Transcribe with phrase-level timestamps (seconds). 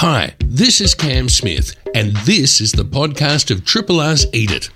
[0.00, 4.70] Hi, this is Cam Smith, and this is the podcast of Triple R's Eat It,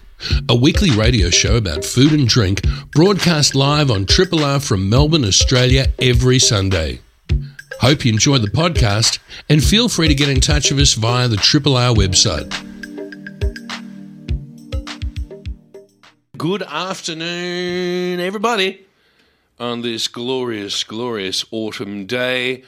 [0.49, 5.25] a weekly radio show about food and drink broadcast live on Triple R from Melbourne,
[5.25, 6.99] Australia every Sunday.
[7.81, 11.29] Hope you enjoy the podcast and feel free to get in touch with us via
[11.29, 12.51] the Triple R website.
[16.37, 18.85] Good afternoon, everybody,
[19.61, 22.65] on this glorious, glorious autumn day.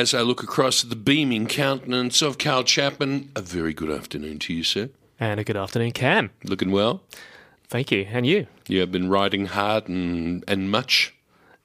[0.00, 4.54] As I look across the beaming countenance of Karl Chapman, a very good afternoon to
[4.54, 4.88] you, sir.
[5.20, 6.30] And a good afternoon, Cam.
[6.42, 7.02] Looking well.
[7.68, 8.06] Thank you.
[8.10, 8.46] And you?
[8.66, 11.12] You have been riding hard and, and much.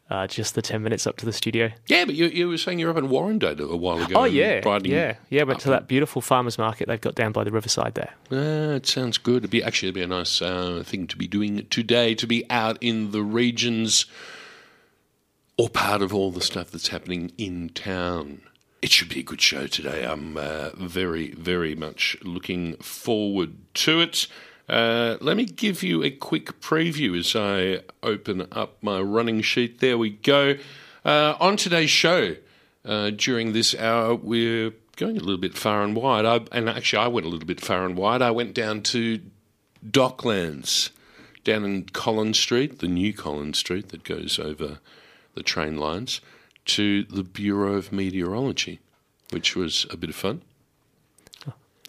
[0.10, 1.72] Uh, just the 10 minutes up to the studio.
[1.88, 4.16] Yeah, but you, you were saying you were up in Warrandyte a while ago.
[4.16, 4.62] Oh, yeah.
[4.84, 5.16] Yeah.
[5.30, 5.44] Yeah.
[5.44, 8.16] Went to that beautiful farmer's market they've got down by the riverside there.
[8.34, 9.38] Ah, it sounds good.
[9.38, 12.14] It'd be actually it'd be a nice uh, thing to be doing today.
[12.16, 14.08] To be out in the regions,
[15.58, 18.42] or part of all the stuff that's happening in town.
[18.82, 20.06] It should be a good show today.
[20.06, 24.28] I'm uh, very, very much looking forward to it.
[24.68, 29.80] Uh, let me give you a quick preview as I open up my running sheet.
[29.80, 30.56] There we go.
[31.04, 32.36] Uh, on today's show,
[32.84, 36.26] uh, during this hour, we're going a little bit far and wide.
[36.26, 38.22] I, and actually, I went a little bit far and wide.
[38.22, 39.22] I went down to
[39.88, 40.90] Docklands,
[41.44, 44.80] down in Collins Street, the new Collins Street that goes over
[45.36, 46.22] the train lines,
[46.66, 48.80] to the Bureau of Meteorology,
[49.30, 50.42] which was a bit of fun.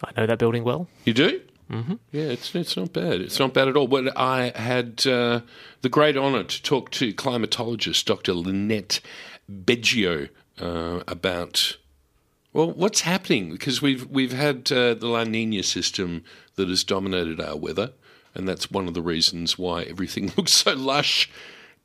[0.05, 0.89] I know that building well.
[1.05, 1.41] You do?
[1.71, 1.95] Mm-hmm.
[2.13, 3.21] Yeah, it's it's not bad.
[3.21, 3.89] It's not bad at all.
[3.89, 5.41] But I had uh,
[5.83, 8.35] the great honour to talk to climatologist Dr.
[8.35, 9.01] Lynette
[9.51, 10.29] Bettio
[10.61, 11.77] uh, about
[12.53, 16.25] well, what's happening because we've we've had uh, the La Nina system
[16.55, 17.93] that has dominated our weather,
[18.35, 21.29] and that's one of the reasons why everything looks so lush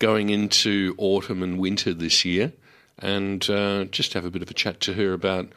[0.02, 2.52] going into autumn and winter this year.
[2.98, 5.54] And uh, just have a bit of a chat to her about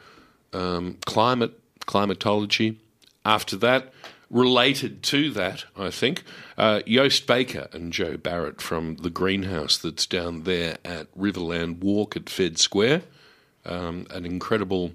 [0.53, 2.79] um, climate, climatology.
[3.25, 3.91] After that,
[4.29, 6.23] related to that, I think,
[6.57, 12.15] uh, Joost Bakker and Jo Barrett from the greenhouse that's down there at Riverland Walk
[12.15, 13.01] at Fed Square.
[13.65, 14.93] Um, an incredible,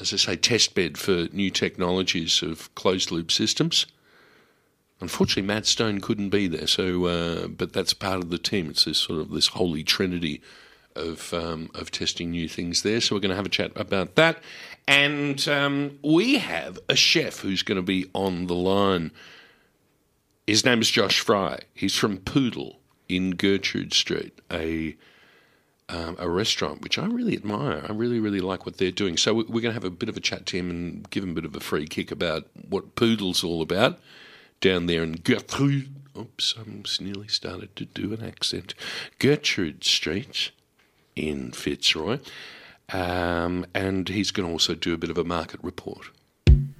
[0.00, 3.86] as I say, test bed for new technologies of closed loop systems.
[5.00, 8.68] Unfortunately, Matt Stone couldn't be there, so uh, but that's part of the team.
[8.70, 10.42] It's this sort of this holy trinity
[10.96, 13.00] of um, of testing new things there.
[13.00, 14.42] So we're going to have a chat about that,
[14.88, 19.12] and um, we have a chef who's going to be on the line.
[20.48, 21.60] His name is Josh Fry.
[21.74, 24.96] He's from Poodle in Gertrude Street, a
[25.88, 27.84] um, a restaurant which I really admire.
[27.88, 29.16] I really, really like what they're doing.
[29.16, 31.30] So we're going to have a bit of a chat to him and give him
[31.30, 33.98] a bit of a free kick about what Poodle's all about
[34.60, 35.94] down there in Gertrude.
[36.16, 38.74] Oops, I'm nearly started to do an accent.
[39.18, 40.50] Gertrude Street
[41.14, 42.18] in Fitzroy.
[42.92, 46.06] Um, and he's going to also do a bit of a market report.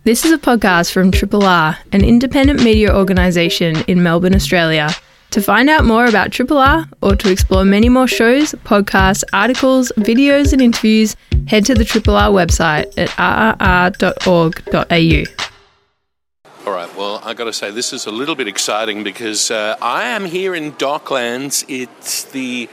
[0.04, 4.90] This is a podcast from Triple R, an independent media organisation in Melbourne, Australia.
[5.32, 9.92] To find out more about Triple R or to explore many more shows, podcasts, articles,
[9.98, 11.14] videos, and interviews,
[11.46, 13.10] head to the Triple R website at
[13.60, 15.47] rrr.org.au.
[16.68, 19.76] All right, well, i got to say, this is a little bit exciting because uh,
[19.80, 21.64] I am here in Docklands.
[21.66, 22.68] It's the,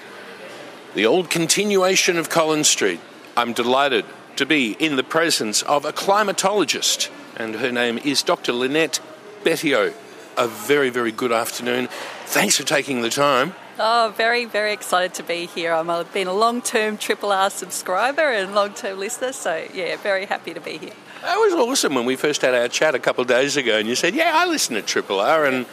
[0.96, 3.00] the old continuation of Collins Street.
[3.38, 4.04] I'm delighted
[4.36, 8.52] to be in the presence of a climatologist, and her name is Dr.
[8.52, 9.00] Lynette
[9.46, 9.94] Bettio.
[10.36, 11.88] A very, very good afternoon.
[12.26, 13.56] Thanks for taking the time.
[13.80, 15.72] Oh, very, very excited to be here.
[15.72, 19.96] I'm a, been a long term Triple R subscriber and long term listener, so yeah,
[19.96, 20.94] very happy to be here.
[21.26, 23.90] That was awesome when we first had our chat a couple of days ago, and
[23.90, 25.66] you said, "Yeah, I listen to Triple R and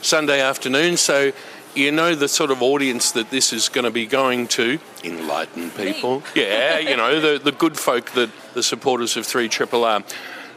[0.00, 1.32] Sunday afternoon." So
[1.74, 4.78] you know the sort of audience that this is going to be going to.
[5.02, 9.84] Enlightened people, yeah, you know the the good folk that the supporters of Three Triple
[9.84, 10.02] R.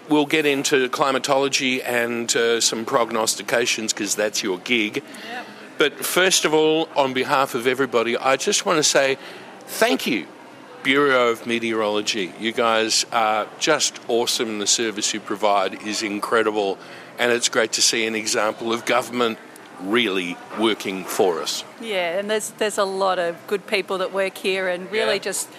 [0.07, 5.03] We'll get into climatology and uh, some prognostications because that's your gig.
[5.77, 9.17] But first of all, on behalf of everybody, I just want to say
[9.65, 10.25] thank you
[10.87, 12.31] Bureau of Meteorology.
[12.39, 14.59] You guys are just awesome.
[14.59, 16.77] The service you provide is incredible,
[17.19, 19.37] and it's great to see an example of government
[19.81, 21.65] really working for us.
[21.81, 25.29] Yeah, and there's there's a lot of good people that work here, and really Yeah.
[25.31, 25.49] just,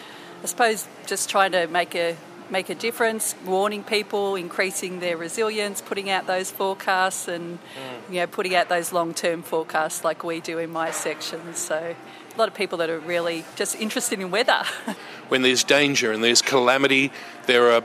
[0.42, 2.16] I suppose, just trying to make a
[2.48, 8.14] make a difference, warning people, increasing their resilience, putting out those forecasts, and mm.
[8.14, 11.54] you know, putting out those long term forecasts like we do in my section.
[11.54, 11.94] So.
[12.38, 14.62] A lot of people that are really just interested in weather.
[15.28, 17.10] When there's danger and there's calamity,
[17.46, 17.82] there are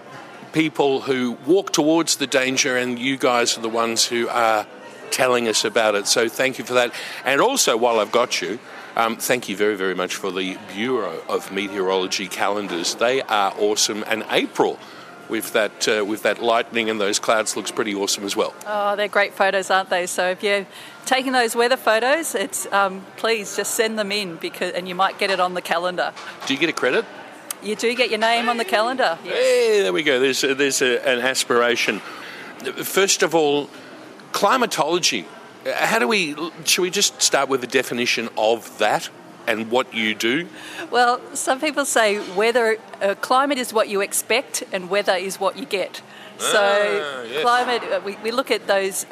[0.51, 4.67] people who walk towards the danger, and you guys are the ones who are
[5.09, 6.05] telling us about it.
[6.05, 6.93] So thank you for that.
[7.25, 8.59] And also, while I've got you,
[8.95, 12.93] um, thank you very, very much for the Bureau of Meteorology calendars.
[12.93, 14.03] They are awesome.
[14.07, 14.77] And April
[15.29, 18.53] with that uh, with that lightning and those clouds looks pretty awesome as well.
[18.67, 20.05] Oh, they're great photos, aren't they?
[20.05, 20.67] So if you're
[21.05, 25.17] taking those weather photos, it's um, please just send them in because and you might
[25.19, 26.13] get it on the calendar.
[26.45, 27.05] Do you get a credit?
[27.61, 29.17] You do get your name on the calendar.
[29.23, 29.33] Yes.
[29.33, 30.19] Hey, there we go.
[30.19, 31.99] There's there's a, an aspiration.
[32.83, 33.69] First of all,
[34.31, 35.25] climatology.
[35.73, 36.35] How do we?
[36.65, 39.09] Should we just start with the definition of that
[39.47, 40.47] and what you do?
[40.91, 45.57] Well, some people say weather, uh, climate is what you expect, and weather is what
[45.57, 46.01] you get.
[46.37, 47.41] So, Ah, yes.
[47.41, 49.05] climate, uh, we, we look at those.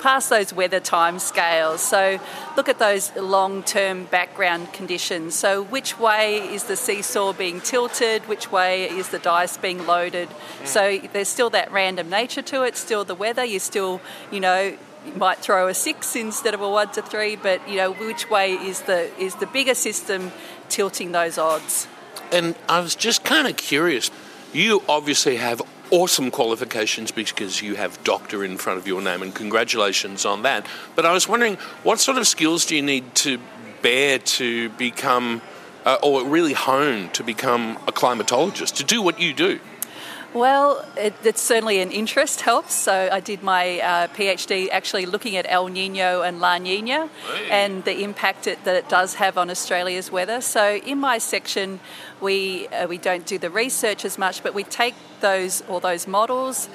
[0.00, 1.82] Past those weather time scales.
[1.82, 2.18] So
[2.56, 5.34] look at those long-term background conditions.
[5.34, 8.26] So which way is the seesaw being tilted?
[8.26, 10.28] Which way is the dice being loaded?
[10.30, 10.66] Mm.
[10.66, 12.76] So there's still that random nature to it.
[12.76, 13.44] Still the weather.
[13.44, 14.00] You still,
[14.32, 17.36] you know, you might throw a six instead of a one to three.
[17.36, 20.32] But you know, which way is the is the bigger system
[20.68, 21.86] tilting those odds?
[22.32, 24.10] And I was just kind of curious.
[24.52, 29.34] You obviously have awesome qualifications because you have doctor in front of your name, and
[29.34, 30.66] congratulations on that.
[30.94, 33.38] But I was wondering, what sort of skills do you need to
[33.82, 35.42] bear to become,
[35.84, 39.60] uh, or really hone to become a climatologist, to do what you do?
[40.32, 42.72] Well, it, it's certainly an interest helps.
[42.74, 47.50] So I did my uh, PhD actually looking at El Nino and La Nina Hey.
[47.50, 50.40] and the impact it, that it does have on Australia's weather.
[50.40, 51.80] So in my section,
[52.20, 56.06] we uh, we don't do the research as much, but we take those all those
[56.06, 56.68] models.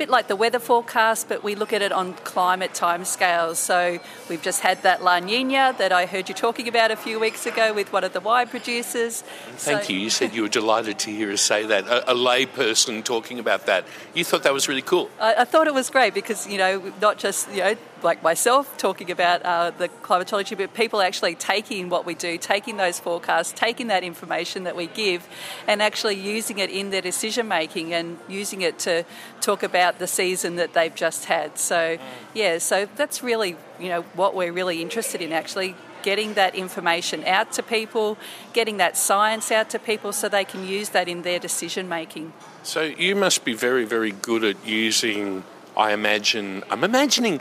[0.00, 3.56] Bit like the weather forecast, but we look at it on climate timescales.
[3.56, 3.98] So
[4.30, 7.44] we've just had that La Nina that I heard you talking about a few weeks
[7.44, 9.20] ago with one of the wine producers.
[9.58, 9.98] Thank So- you.
[9.98, 11.86] You said you were delighted to hear us say that.
[11.86, 13.84] A, a lay person talking about that.
[14.14, 15.10] You thought that was really cool.
[15.20, 18.76] I, I thought it was great because you know not just you know like myself
[18.76, 23.52] talking about uh, the climatology, but people actually taking what we do, taking those forecasts,
[23.52, 25.28] taking that information that we give,
[25.66, 29.04] and actually using it in their decision making and using it to
[29.40, 31.58] talk about the season that they've just had.
[31.58, 31.98] So
[32.34, 35.74] yeah, so that's really you know what we're really interested in actually.
[36.02, 38.16] Getting that information out to people,
[38.54, 42.32] getting that science out to people so they can use that in their decision making.
[42.62, 45.44] So you must be very, very good at using,
[45.76, 47.40] I imagine, I'm imagining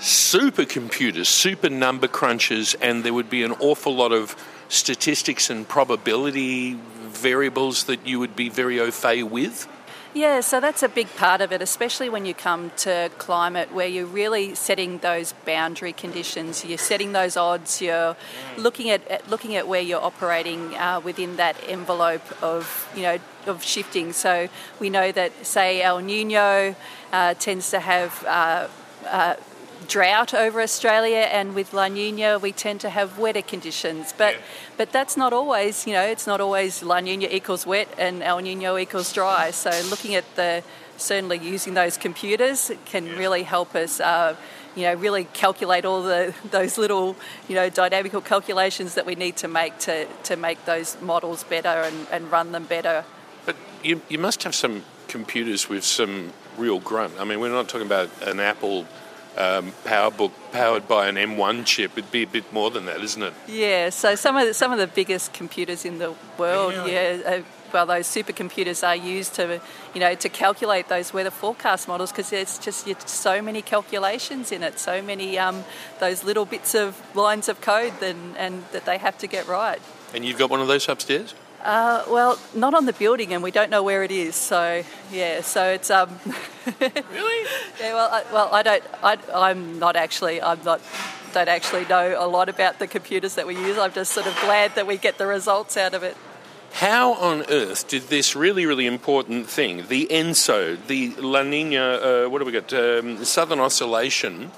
[0.00, 4.36] supercomputers, super number crunchers, and there would be an awful lot of
[4.68, 6.74] statistics and probability
[7.08, 9.68] variables that you would be very au fait with.
[10.16, 13.86] Yeah, so that's a big part of it, especially when you come to climate where
[13.86, 16.64] you're really setting those boundary conditions.
[16.64, 17.82] You're setting those odds.
[17.82, 18.16] You're
[18.56, 23.18] looking at, at looking at where you're operating uh, within that envelope of you know
[23.46, 24.14] of shifting.
[24.14, 24.48] So
[24.80, 26.74] we know that say El Nino
[27.12, 28.24] uh, tends to have.
[28.24, 28.68] Uh,
[29.06, 29.36] uh,
[29.88, 34.12] drought over Australia, and with La Nina we tend to have wetter conditions.
[34.16, 34.40] But Yeah.
[34.76, 38.38] but that's not always, you know, it's not always La Nina equals wet and El
[38.38, 39.50] Nino equals dry.
[39.50, 40.62] So looking at the
[40.96, 44.00] certainly using those computers can really help us.
[44.00, 44.34] Uh,
[44.74, 47.16] you know, really calculate all the those little,
[47.48, 51.68] you know, dynamical calculations that we need to make to, to make those models better
[51.68, 53.04] and, and run them better.
[53.46, 57.14] But you, you must have some computers with some real grunt.
[57.18, 58.86] I mean, we're not talking about an Apple
[59.36, 61.92] um, PowerBook powered by an M1 chip.
[61.98, 63.34] It'd be a bit more than that, isn't it?
[63.46, 66.92] Yeah, so some of the, some of the biggest computers in the world, Really?
[66.92, 67.42] yeah, uh,
[67.72, 69.60] well, those supercomputers are used to,
[69.92, 74.52] you know, to calculate those weather forecast models because there's just it's so many calculations
[74.52, 75.64] in it, so many um,
[75.98, 79.80] those little bits of lines of code, then and that they have to get right.
[80.14, 81.34] And you've got one of those upstairs?
[81.62, 84.36] Uh, well, not on the building, and we don't know where it is.
[84.36, 86.10] So yeah, so it's um,
[86.80, 87.48] Really?
[87.80, 87.94] yeah.
[87.94, 88.84] Well, I, well, I don't.
[89.02, 90.40] I, I'm not actually.
[90.40, 90.80] I'm not.
[91.32, 93.76] Don't actually know a lot about the computers that we use.
[93.78, 96.16] I'm just sort of glad that we get the results out of it.
[96.72, 102.28] How on earth did this really, really important thing, the ENSO, the La Nina, uh,
[102.28, 104.50] what have we got, um, Southern Oscillation,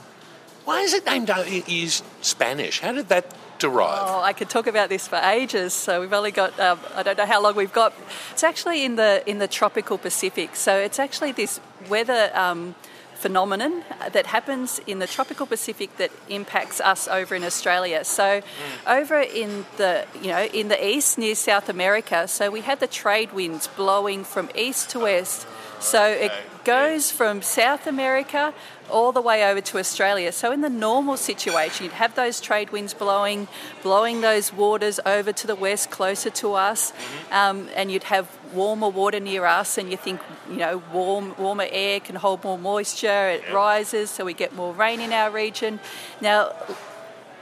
[0.65, 2.81] why is it named uh, is Spanish?
[2.81, 4.05] How did that derive?
[4.09, 5.73] Oh, I could talk about this for ages.
[5.73, 6.59] So we've only got.
[6.59, 7.93] Um, I don't know how long we've got.
[8.33, 10.57] It's actually in the in the tropical Pacific.
[10.57, 12.31] So it's actually this weather.
[12.35, 12.75] Um,
[13.19, 18.05] phenomenon that happens in the tropical Pacific that impacts us over in Australia.
[18.05, 18.43] So
[18.87, 22.87] over in the you know in the east near South America, so we had the
[22.87, 25.47] trade winds blowing from east to west.
[25.81, 26.33] So it
[26.65, 28.53] goes from South America
[28.91, 30.33] all the way over to Australia.
[30.33, 33.49] So in the normal situation, you'd have those trade winds blowing,
[33.83, 36.93] blowing those waters over to the west, closer to us,
[37.31, 39.79] um, and you'd have warmer water near us.
[39.79, 40.21] And you think,
[40.51, 43.29] you know, warm, warmer air can hold more moisture.
[43.29, 45.81] It rises, so we get more rain in our region.
[46.21, 46.53] Now.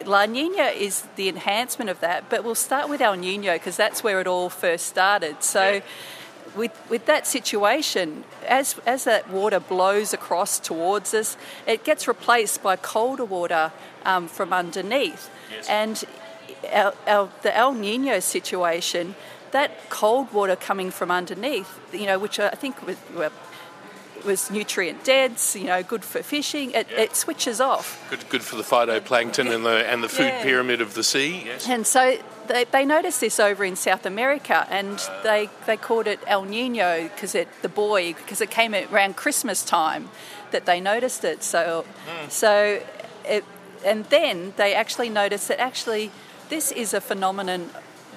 [0.04, 4.04] La Nina is the enhancement of that, but we'll start with El Nino because that's
[4.04, 5.42] where it all first started.
[5.42, 5.80] So,
[6.56, 11.36] with, with that situation, as, as that water blows across towards us,
[11.66, 13.72] it gets replaced by colder water
[14.04, 15.30] um, from underneath.
[15.50, 15.68] Yes.
[15.68, 16.04] And
[16.72, 19.14] our, our, the El Nino situation,
[19.52, 22.96] that cold water coming from underneath, you know, which I think was,
[24.24, 27.02] was nutrient dense, you know, good for fishing, it, Yeah.
[27.02, 28.04] it switches off.
[28.10, 30.42] Good, good for the phytoplankton and the and the food Yeah.
[30.42, 31.44] pyramid of the sea.
[31.46, 31.68] Yes.
[31.68, 36.20] And so they, they noticed this over in South America, and they, they called it
[36.26, 40.08] El Nino because it the boy because it came around Christmas time
[40.50, 41.42] that they noticed it.
[41.42, 41.84] So
[42.28, 42.80] so
[43.24, 43.44] it,
[43.84, 46.10] and then they actually noticed that actually
[46.48, 47.70] this is a phenomenon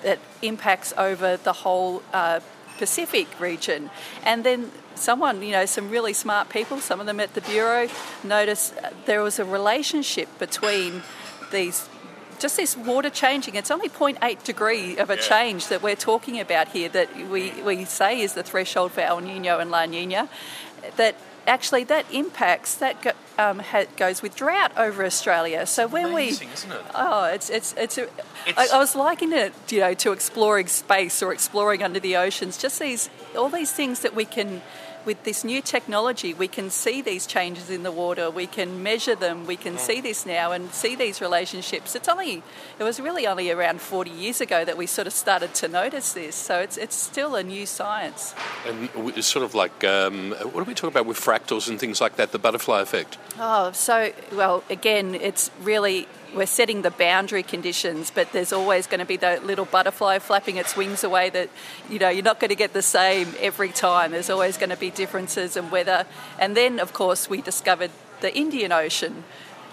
[0.03, 2.39] that impacts over the whole uh,
[2.77, 3.89] Pacific region,
[4.23, 4.71] and then.
[4.95, 7.87] Someone, you know, some really smart people, some of them at the Bureau,
[8.21, 11.03] noticed uh, there was a relationship between
[11.53, 11.87] these
[12.39, 13.55] just this water changing.
[13.55, 15.21] It's only 0.8 degree of a Yeah.
[15.21, 19.19] change that we're talking about here that we, we say is the threshold for El
[19.19, 20.29] Nino and La Nina.
[20.95, 21.15] That
[21.47, 25.65] actually that impacts that go, um, ha, goes with drought over Australia.
[25.65, 26.81] So when Amazing, we isn't it?
[26.95, 27.97] oh, it's it's it's.
[27.97, 31.99] A, I, It's- I was likening it, you know, to exploring space or exploring under
[31.99, 32.57] the oceans.
[32.57, 34.61] Just these all these things that we can.
[35.05, 38.29] With this new technology, we can see these changes in the water.
[38.29, 39.45] We can measure them.
[39.45, 41.95] We can see this now and see these relationships.
[41.95, 42.43] It's only,
[42.77, 46.13] it was really only around 40 years ago that we sort of started to notice
[46.13, 46.35] this.
[46.35, 48.35] So it's it's still a new science.
[48.67, 52.01] And it's sort of like um, what are we talking about with fractals and things
[52.01, 52.31] like that?
[52.31, 53.17] The butterfly effect.
[53.39, 54.63] Oh, so well.
[54.69, 59.45] Again, it's really we're setting the boundary conditions, but there's always going to be that
[59.45, 61.29] little butterfly flapping its wings away.
[61.29, 61.49] That
[61.89, 64.11] you know you're not going to get the same every time.
[64.11, 66.05] There's always going to be differences in weather.
[66.37, 69.23] And then, of course, we discovered the Indian Ocean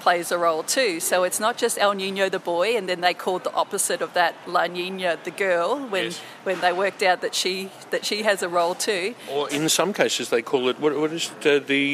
[0.06, 1.00] plays a role too.
[1.00, 4.10] So it's not just El Nino the boy, and then they called the opposite of
[4.14, 6.20] that La Nina the girl when Yes.
[6.44, 7.54] when they worked out that she
[7.90, 9.04] that she has a role too.
[9.36, 11.84] Or in some cases, they call it what, what is it, uh, the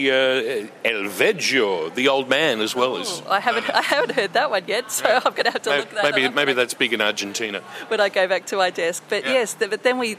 [0.85, 3.09] uh, El Viejo, the old man, as well as.
[3.39, 5.81] I haven't I haven't heard that one yet, so I'm going to have to Maybe,
[5.81, 6.35] look that maybe, up.
[6.35, 7.59] maybe that's big in Argentina.
[7.89, 9.03] when I go back to my desk.
[9.09, 9.33] But Yeah.
[9.39, 10.11] yes, but then we,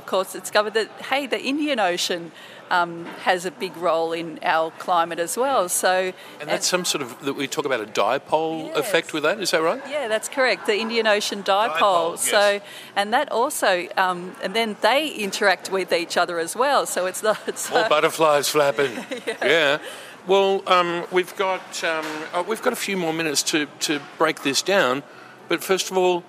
[0.00, 2.32] of course, discovered that hey, the Indian Ocean
[2.70, 5.68] um, has a big role in our climate as well.
[5.68, 8.76] So, And that's some sort of that we talk about a dipole Yes.
[8.78, 9.40] effect with that.
[9.40, 9.82] Is that right?
[9.88, 10.66] yeah, that's correct.
[10.66, 11.76] The Indian Ocean dipole.
[11.76, 12.30] Dipole, yes.
[12.30, 12.60] So,
[12.96, 16.86] and that also, um, and then they interact with each other as well.
[16.86, 17.38] So it's not.
[17.70, 18.92] More butterflies flapping.
[19.42, 19.78] yeah.
[20.26, 22.04] Well, um, we've got um,
[22.34, 25.04] oh, we've got a few more minutes to, to break this down,
[25.48, 26.22] but first of all,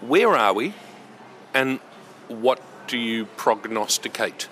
[0.00, 0.72] where are we,
[1.52, 1.78] and
[2.28, 4.48] what do you prognosticate?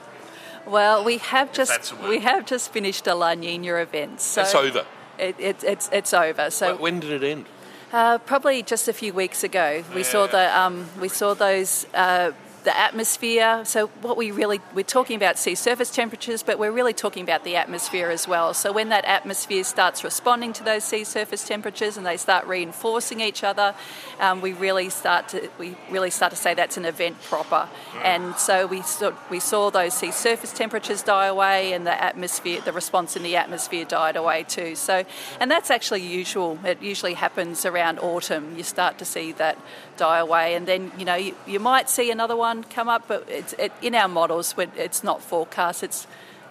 [0.70, 4.20] Well, we have just we have just finished a La Nina event.
[4.20, 4.86] So It's over.
[5.18, 6.50] It, it, it's it's over.
[6.50, 7.46] So when did it end?
[7.92, 12.30] Uh, probably just a few weeks ago, we saw the um, we saw those uh,
[12.64, 13.64] the atmosphere.
[13.64, 17.44] So what we really we're talking about sea surface temperatures, but we're really talking about
[17.44, 18.52] the atmosphere as well.
[18.54, 23.20] So when that atmosphere starts responding to those sea surface temperatures and they start reinforcing
[23.20, 23.74] each other,
[24.20, 27.68] um, we really start to we really start to say that's an event proper.
[28.02, 32.60] And so we saw, we saw those sea surface temperatures die away, and the atmosphere
[32.60, 34.74] the response in the atmosphere died away too.
[34.74, 35.04] So
[35.40, 36.58] and that's actually usual.
[36.64, 38.56] It usually happens around autumn.
[38.56, 39.58] You start to see that
[39.96, 43.26] die away, and then you know you, you might see another one come up, but
[43.28, 45.82] it's it, in our models when it's not forecast.
[45.82, 46.06] It's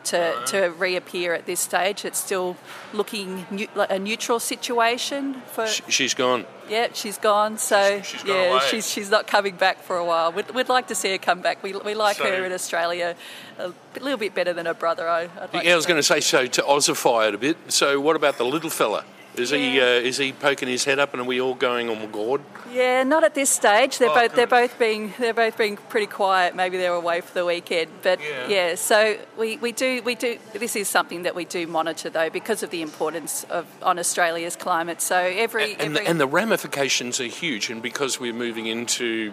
[0.06, 2.06] to, to reappear at this stage.
[2.06, 2.56] It's still
[2.94, 5.68] looking new, like a neutral situation for.
[5.68, 6.46] She's gone.
[6.70, 7.58] Yeah, she's gone.
[7.58, 8.60] So She's- she's gone yeah, away.
[8.70, 10.32] she's she's not coming back for a while.
[10.32, 11.62] We'd, we'd like to see her come back.
[11.62, 13.16] We, we like So- her in Australia
[13.60, 15.08] a little bit better than her brother.
[15.08, 17.58] I, like Yeah, I was going to say so to ossify it a bit.
[17.68, 19.04] So what about the little fella?
[19.36, 22.12] Is he uh, is he poking his head up, and are we all going on
[22.12, 22.42] board?
[22.74, 23.98] Yeah, not at this stage.
[23.98, 26.56] They're Oh, both they're both being they're both being pretty quiet.
[26.56, 28.48] Maybe they're away for the weekend, but Yeah.
[28.48, 28.76] yeah.
[28.76, 32.64] so we, we do we do this is something that we do monitor though because
[32.64, 35.02] of the importance of on Australia's climate.
[35.02, 39.32] So every And, every the, and the ramifications are huge, and because we're moving into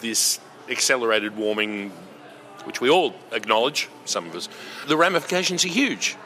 [0.00, 1.92] this accelerated warming,
[2.64, 4.48] which we all acknowledge, some of us,
[4.88, 6.16] the ramifications are huge.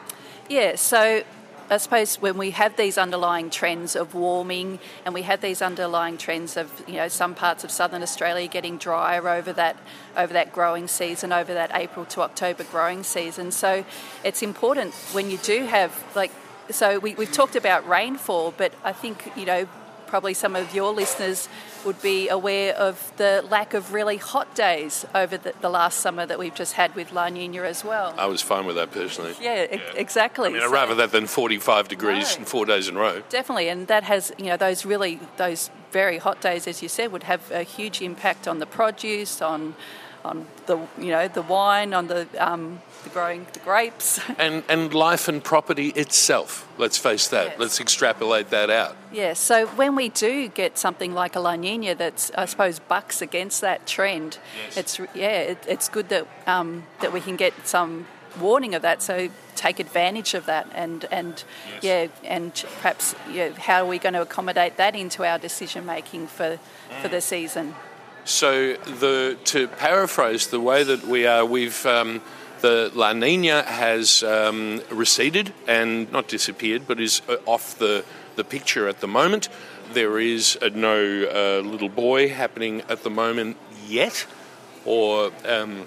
[0.49, 1.23] Yeah, so
[1.71, 6.17] I suppose when we have these underlying trends of warming and we have these underlying
[6.17, 9.77] trends of you know some parts of southern Australia getting drier over that
[10.17, 13.51] over that growing season, over that April to October growing season.
[13.51, 13.85] So
[14.25, 16.33] it's important when you do have like
[16.71, 19.69] so we, we've talked about rainfall, but I think you know
[20.09, 21.49] probably some of your listeners
[21.85, 26.27] would be aware of the lack of really hot days over the, the last summer
[26.27, 28.15] that we've just had with La Nina as well.
[28.19, 29.35] I was fine with that personally.
[29.41, 30.49] yeah, e- exactly.
[30.49, 32.39] I mean, So- rather that than 45 degrees No.
[32.39, 33.23] and four days in a row.
[33.29, 37.13] Definitely, and that has you know those really those very hot days, as you said,
[37.13, 39.75] would have a huge impact on the produce, on
[40.25, 44.21] on the you know the wine, on the um, the growing the grapes.
[44.39, 47.47] And, and life and property itself, let's face that.
[47.49, 47.59] Yes.
[47.59, 48.97] Let's extrapolate that out.
[49.13, 53.21] Yeah, so when we do get something like a La Nina that's, I suppose, bucks
[53.21, 54.77] against that trend, yes.
[54.77, 58.07] it's yeah, it, it's good that um, that we can get some
[58.41, 59.03] warning of that.
[59.03, 61.43] So take advantage of that, and and
[61.83, 66.29] yeah, and perhaps yeah, how are we going to accommodate that into our decision making
[66.29, 66.59] for
[67.03, 67.75] for the season?
[68.25, 72.21] So, the to paraphrase the way that we are, we've um,
[72.61, 78.05] the La Nina has um, receded and not disappeared, but is uh, off the
[78.37, 79.49] the picture at the moment.
[79.93, 84.27] There is uh, no uh, little boy happening at the moment yet,
[84.85, 85.87] or um,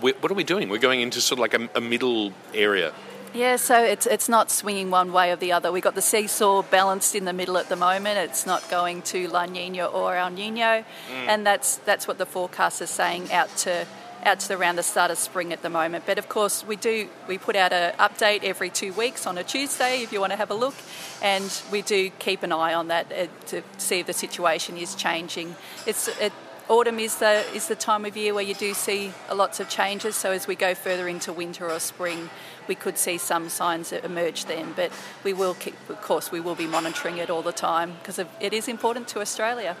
[0.00, 0.68] we, what are we doing?
[0.68, 2.92] We're going into sort of like a, a middle area.
[3.34, 5.72] Yeah, so it's it's not swinging one way or the other.
[5.72, 8.16] We've got the seesaw balanced in the middle at the moment.
[8.16, 12.80] It's not going to La Nina or El Nino, and that's that's what the forecast
[12.80, 13.86] is saying out to
[14.24, 16.04] out to around the start of spring at the moment.
[16.06, 19.44] But of course, we do we put out an update every two weeks on a
[19.44, 20.74] Tuesday if you want to have a look,
[21.22, 24.94] and we do keep an eye on that uh, to see if the situation is
[24.94, 25.56] changing.
[25.86, 26.32] It's it,
[26.68, 30.16] autumn is the is the time of year where you do see lots of changes.
[30.16, 32.30] So as we go further into winter or spring,
[32.68, 34.72] we could see some signs emerge then.
[34.74, 34.90] But
[35.22, 38.52] we will keep, of course, we will be monitoring it all the time because it
[38.52, 39.76] is important to Australia.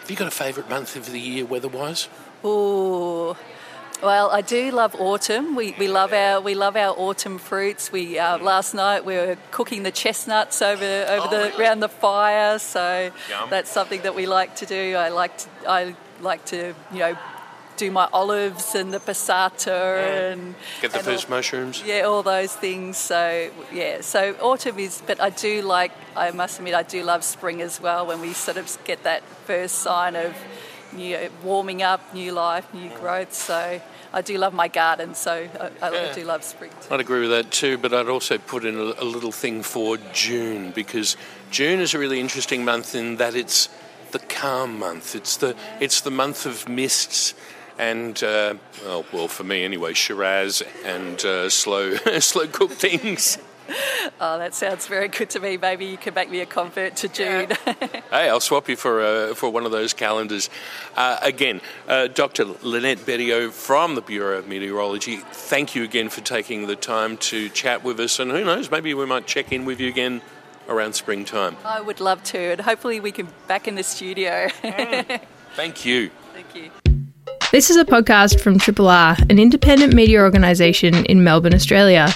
[0.00, 2.08] Have you got a favourite month of the year weather-wise?
[2.44, 3.36] Ooh.
[4.02, 5.56] Well, I do love autumn.
[5.56, 7.90] We, we love our we love our autumn fruits.
[7.90, 11.64] We uh, last night we were cooking the chestnuts over over Oh, the really?
[11.64, 13.50] around the fire, so Yum.
[13.50, 14.94] that's something that we like to do.
[14.94, 17.18] I like to, I like to you know
[17.76, 21.82] do my olives and the passata and Get the and all- mushrooms.
[21.84, 22.96] yeah, all those things.
[22.98, 25.90] So yeah, so autumn is, but I do like.
[26.16, 28.06] I must admit, I do love spring as well.
[28.06, 30.36] When we sort of get that first sign of
[30.92, 33.32] new warming up, new life, new growth.
[33.32, 33.80] So
[34.12, 35.14] I do love my garden.
[35.14, 36.12] So I, I Yeah.
[36.14, 36.70] do love spring.
[36.70, 36.94] Too.
[36.94, 39.96] I'd agree with that too, but I'd also put in a, a little thing for
[40.12, 41.16] June because
[41.50, 43.68] June is a really interesting month in that it's
[44.12, 45.14] the calm month.
[45.14, 47.34] It's the it's the month of mists
[47.78, 53.38] and uh, well, well, for me anyway, Shiraz and uh, slow slow cooked things.
[54.20, 55.56] Oh, that sounds very good to me.
[55.56, 57.50] Maybe you could make me a convert to June.
[58.10, 60.48] Hey, I'll swap you for uh, for one of those calendars.
[60.96, 62.46] Uh, again, uh, Dr.
[62.62, 65.16] Lynette Bettio from the Bureau of Meteorology.
[65.16, 68.94] Thank you again for taking the time to chat with us, and who knows, maybe
[68.94, 70.22] we might check in with you again
[70.68, 71.56] around springtime.
[71.64, 74.48] I would love to, and hopefully we can be back in the studio.
[75.54, 76.10] Thank you.
[76.32, 76.70] Thank you.
[77.52, 82.08] This is a podcast from Triple R, an independent media organisation in Melbourne, Australia.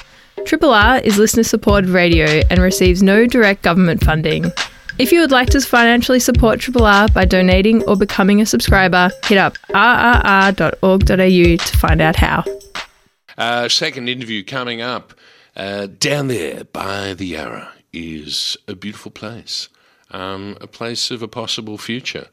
[0.45, 4.53] Triple R is listener supported radio and receives no direct government funding.
[4.99, 9.11] If you would like to financially support Triple R by donating or becoming a subscriber,
[9.25, 12.45] hit up rrr.org.au to find out how.
[13.39, 15.15] Uh, second interview coming up.
[15.55, 19.69] Uh, down there by the Yarra is a beautiful place,
[20.11, 22.29] um, a place of a possible future.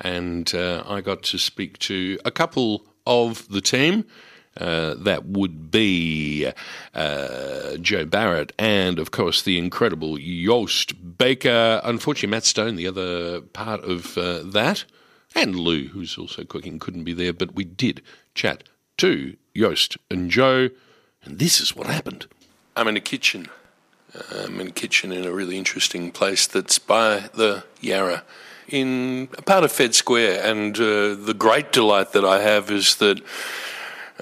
[0.00, 4.04] And uh, I got to speak to a couple of the team.
[4.56, 6.50] Uh, that would be
[6.92, 11.80] uh, Jo Barrett and, of course, the incredible Joost Bakker.
[11.84, 14.84] Unfortunately, Matt Stone, the other part of uh, that,
[15.36, 18.02] and Lou, who's also cooking, couldn't be there, but we did
[18.34, 18.64] chat
[18.98, 20.70] to Joost and Jo,
[21.24, 22.26] and this is what happened.
[22.76, 23.48] I'm in a kitchen.
[24.32, 28.24] I'm in a kitchen in a really interesting place that's by the Yarra
[28.68, 32.96] in a part of Fed Square, and uh, the great delight that I have is
[32.96, 33.20] that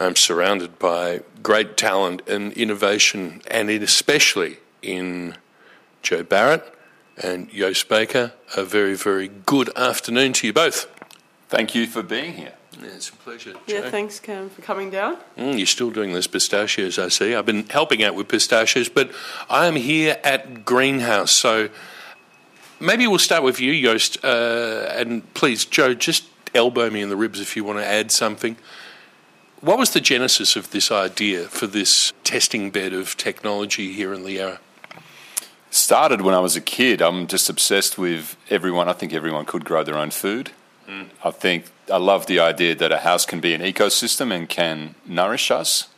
[0.00, 5.36] I'm surrounded by great talent and innovation, and it especially in
[6.02, 6.72] Jo Barrett
[7.20, 8.32] and Joost Bakker.
[8.56, 10.86] A very, very good afternoon to you both.
[11.48, 12.52] Thank you for being here.
[12.80, 13.54] Yeah, it's a pleasure.
[13.66, 13.90] Yeah, Jo.
[13.90, 15.16] thanks, Cam, for coming down.
[15.36, 17.34] Mm, you're still doing those pistachios, I see.
[17.34, 19.10] I've been helping out with pistachios, but
[19.50, 21.32] I am here at Greenhouse.
[21.32, 21.70] So
[22.78, 24.24] maybe we'll start with you, Joost.
[24.24, 28.12] Uh, and please, Jo, just elbow me in the ribs if you want to add
[28.12, 28.56] something.
[29.60, 34.22] What was the genesis of this idea for this testing bed of technology here in
[34.22, 34.60] the Yarra?
[35.68, 37.02] Started when I was a kid.
[37.02, 38.88] I'm just obsessed with everyone.
[38.88, 40.52] I think everyone could grow their own food.
[40.88, 41.08] Mm.
[41.24, 44.94] I think I love the idea that a house can be an ecosystem and can
[45.04, 45.88] nourish us.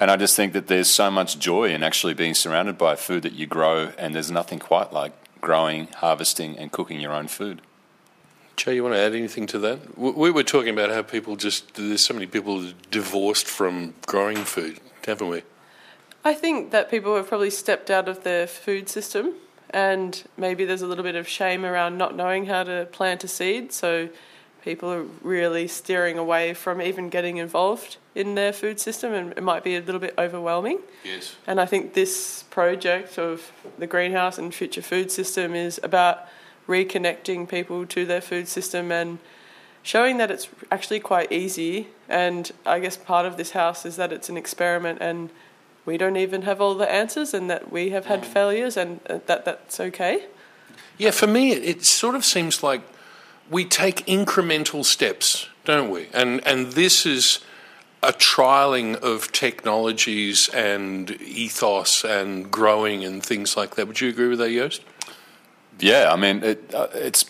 [0.00, 3.22] And I just think that there's so much joy in actually being surrounded by food
[3.22, 7.62] that you grow, and there's nothing quite like growing, harvesting, and cooking your own food.
[8.56, 9.98] Jo, you want to add anything to that?
[9.98, 14.80] We were talking about how people just, there's so many people divorced from growing food,
[15.06, 15.42] haven't we?
[16.24, 19.34] I think that people have probably stepped out of their food system,
[19.70, 23.28] and maybe there's a little bit of shame around not knowing how to plant a
[23.28, 23.72] seed.
[23.72, 24.08] So
[24.62, 29.42] people are really steering away from even getting involved in their food system, and it
[29.42, 30.80] might be a little bit overwhelming.
[31.04, 31.36] Yes.
[31.46, 36.26] And I think this project of the greenhouse and future food system is about
[36.66, 39.18] reconnecting people to their food system and
[39.82, 41.88] showing that it's actually quite easy.
[42.08, 45.30] And I guess part of this house is that it's an experiment and
[45.84, 49.20] we don't even have all the answers and that we have had failures and uh,
[49.26, 50.24] that that's okay.
[50.98, 52.82] Yeah, for me, it, it sort of seems like
[53.48, 56.08] we take incremental steps, don't we?
[56.12, 57.40] And and this is
[58.02, 63.86] a trialing of technologies and ethos and growing and things like that.
[63.86, 64.82] Would you agree with that, Joost?
[65.78, 67.24] Yeah, I mean, it, uh, it's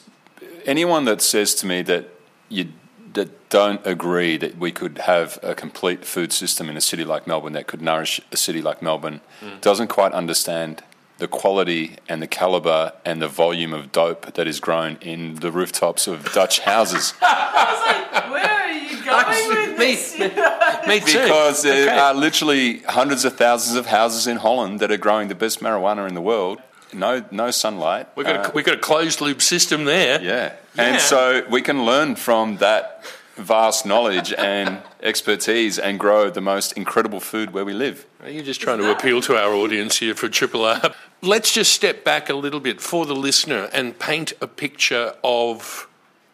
[0.64, 2.08] anyone that says to me that
[2.48, 2.68] you
[3.14, 7.26] that don't agree that we could have a complete food system in a city like
[7.26, 9.20] Melbourne that could nourish a city like Melbourne
[9.62, 10.82] doesn't quite understand
[11.16, 15.50] the quality and the caliber and the volume of dope that is grown in the
[15.50, 17.12] rooftops of Dutch houses.
[17.20, 20.18] Where are you going with this?
[20.86, 21.22] Me too.
[21.22, 21.98] Because there Okay.
[21.98, 26.06] are literally hundreds of thousands of houses in Holland that are growing the best marijuana
[26.06, 26.60] in the world.
[26.92, 28.08] No, no sunlight.
[28.16, 30.20] We've got, Uh, a, we've got a closed loop system there.
[30.22, 30.52] yeah.
[30.76, 30.82] Yeah.
[30.92, 33.02] And so we can learn from that
[33.36, 38.04] vast knowledge and expertise and grow the most incredible food where we live.
[38.22, 40.94] Are you just trying to appeal to our audience here for Triple R?
[41.22, 45.88] Let's just step back a little bit for the listener and paint a picture of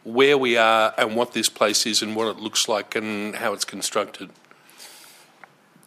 [0.04, 3.52] where we are and what this place is and what it looks like and how
[3.52, 4.30] it's constructed.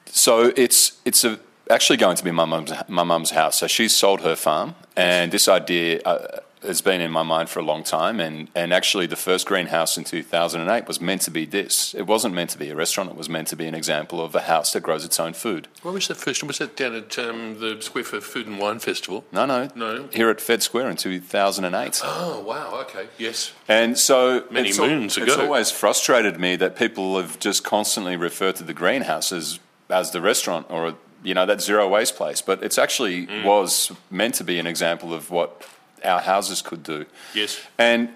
[0.07, 3.59] So it's it's a, actually going to be my mum's my mum's house.
[3.59, 7.59] So she's sold her farm, and this idea uh, has been in my mind for
[7.59, 8.19] a long time.
[8.19, 11.93] And and actually, the first greenhouse in 2008 was meant to be this.
[11.93, 13.09] It wasn't meant to be a restaurant.
[13.09, 15.67] It was meant to be an example of a house that grows its own food.
[15.81, 16.43] Where was the first?
[16.43, 19.23] Was that down at um, the Square for Food and Wine Festival?
[19.31, 20.07] No, no, No.
[20.11, 22.01] Here at Fed Square in 2008.
[22.03, 23.53] Oh, wow, okay, yes.
[23.67, 28.15] And so Many it's al- moons It's always frustrated me that people have just constantly
[28.15, 32.41] referred to the greenhouse as, as the restaurant or you know that zero waste place,
[32.41, 33.43] but it's actually Mm.
[33.43, 35.63] was meant to be an example of what
[36.03, 37.05] our houses could do.
[37.33, 37.59] Yes.
[37.77, 38.09] And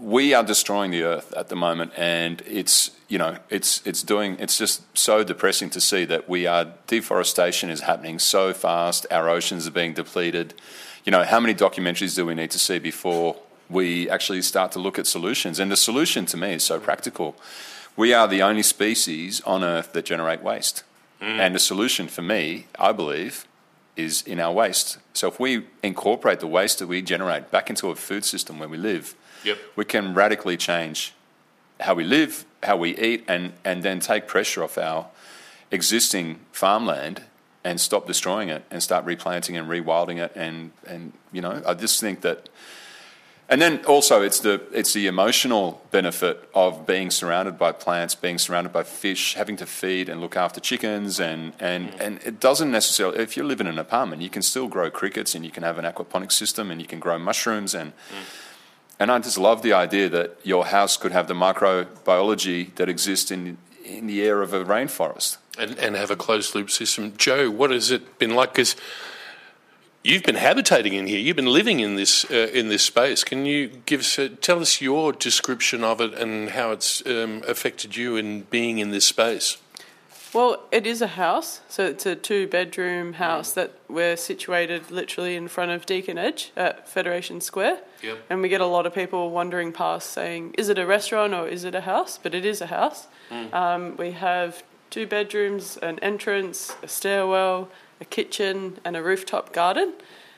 [0.00, 4.36] we are destroying the earth at the moment, and it's you know it's it's doing
[4.38, 9.06] it's just so depressing to see that we are deforestation is happening so fast.
[9.10, 10.54] Our oceans are being depleted.
[11.04, 13.36] You know how many documentaries do we need to see before
[13.70, 15.58] we actually start to look at solutions?
[15.60, 17.34] And the solution to me is so practical.
[17.96, 20.84] We are the only species on Earth that generate waste,
[21.20, 21.38] Mm.
[21.40, 23.44] and the solution for me, I believe,
[23.96, 24.98] is in our waste.
[25.12, 28.68] So if we incorporate the waste that we generate back into a food system where
[28.68, 29.58] we live, Yep.
[29.76, 31.12] we can radically change
[31.80, 35.06] how we live, how we eat, and, and then take pressure off our
[35.70, 37.22] existing farmland
[37.64, 40.32] and stop destroying it and start replanting and rewilding it.
[40.36, 42.48] And, and you know, I just think that.
[43.50, 48.36] And then also, it's the it's the emotional benefit of being surrounded by plants, being
[48.36, 52.00] surrounded by fish, having to feed and look after chickens, and and mm.
[52.00, 53.18] and it doesn't necessarily.
[53.18, 55.78] If you live in an apartment, you can still grow crickets, and you can have
[55.78, 58.24] an aquaponic system, and you can grow mushrooms, and mm.
[59.00, 63.30] and I just love the idea that your house could have the microbiology that exists
[63.30, 65.38] in in the air of a rainforest.
[65.58, 67.14] And, and have a closed loop system.
[67.16, 68.52] Joe, what has it been like?
[68.52, 68.76] Because
[70.08, 73.24] you've been habitating in here, you've been living in this uh, in this space.
[73.24, 77.42] Can you give us, uh, tell us your description of it and how it's um,
[77.46, 79.58] affected you in being in this space?
[80.34, 85.34] Well, it is a house, so it's a two bedroom house that we're situated literally
[85.36, 87.80] in front of Deakin Edge at Federation Square.
[88.02, 88.18] Yep.
[88.28, 91.48] And we get a lot of people wandering past saying, is it a restaurant or
[91.48, 92.18] is it a house?
[92.22, 93.06] But it is a house.
[93.52, 99.94] Um, we have two bedrooms, an entrance, a stairwell, a kitchen, and a rooftop garden.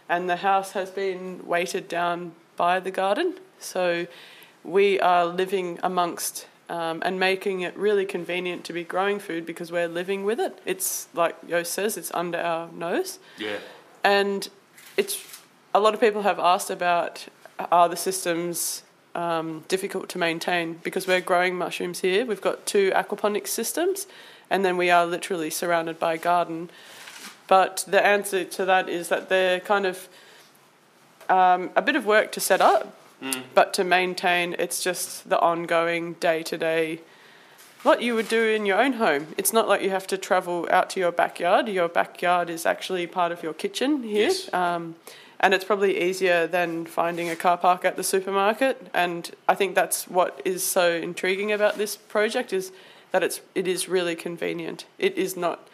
[0.08, 3.34] And the house has been weighted down by the garden.
[3.58, 4.06] So
[4.64, 9.72] we are living amongst um, and making it really convenient to be growing food because
[9.72, 10.58] we're living with it.
[10.64, 13.18] It's like Joost says, it's under our nose.
[13.38, 13.58] Yeah.
[14.04, 14.48] And
[14.96, 15.40] it's
[15.74, 17.26] a lot of people have asked about
[17.70, 18.82] are the systems
[19.14, 22.24] um, difficult to maintain because we're growing mushrooms here.
[22.24, 24.06] We've got two aquaponics systems,
[24.48, 26.70] and then we are literally surrounded by a garden.
[27.50, 30.08] But the answer to that is that they're kind of
[31.28, 32.96] um, a bit of work to set up,
[33.54, 37.00] but to maintain, it's just the ongoing day to day.
[37.82, 39.26] What you would do in your own home.
[39.36, 41.66] It's not like you have to travel out to your backyard.
[41.68, 44.28] Your backyard is actually part of your kitchen here.
[44.28, 44.54] Yes.
[44.54, 44.94] Um,
[45.40, 48.88] and it's probably easier than finding a car park at the supermarket.
[48.94, 52.70] And I think that's what is so intriguing about this project is
[53.10, 54.84] that it's it is really convenient.
[54.98, 55.66] It is not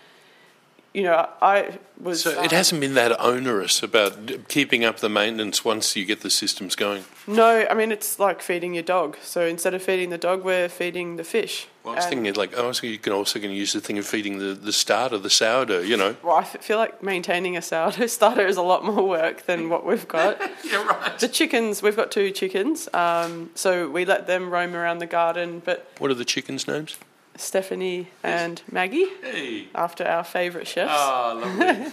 [0.96, 2.22] you know, I was.
[2.22, 6.30] So it hasn't been that onerous about keeping up the maintenance once you get the
[6.30, 7.04] systems going.
[7.26, 9.18] No, I mean it's like feeding your dog.
[9.22, 11.68] So instead of feeding the dog, we're feeding the fish.
[11.84, 13.80] Well, I was And- thinking like, oh, so you can also going to use the
[13.82, 16.16] thing of feeding the, the starter, the sourdough, you know.
[16.22, 19.84] Well, I feel like maintaining a sourdough starter is a lot more work than what
[19.84, 20.40] we've got.
[20.64, 21.16] Yeah, right.
[21.18, 25.62] The chickens, we've got two chickens, um, so we let them roam around the garden.
[25.64, 26.96] But What are the chickens' names?
[27.36, 29.68] Stephanie and Maggie, Hey.
[29.74, 30.90] after our favourite chefs.
[30.94, 31.92] Ah, lovely.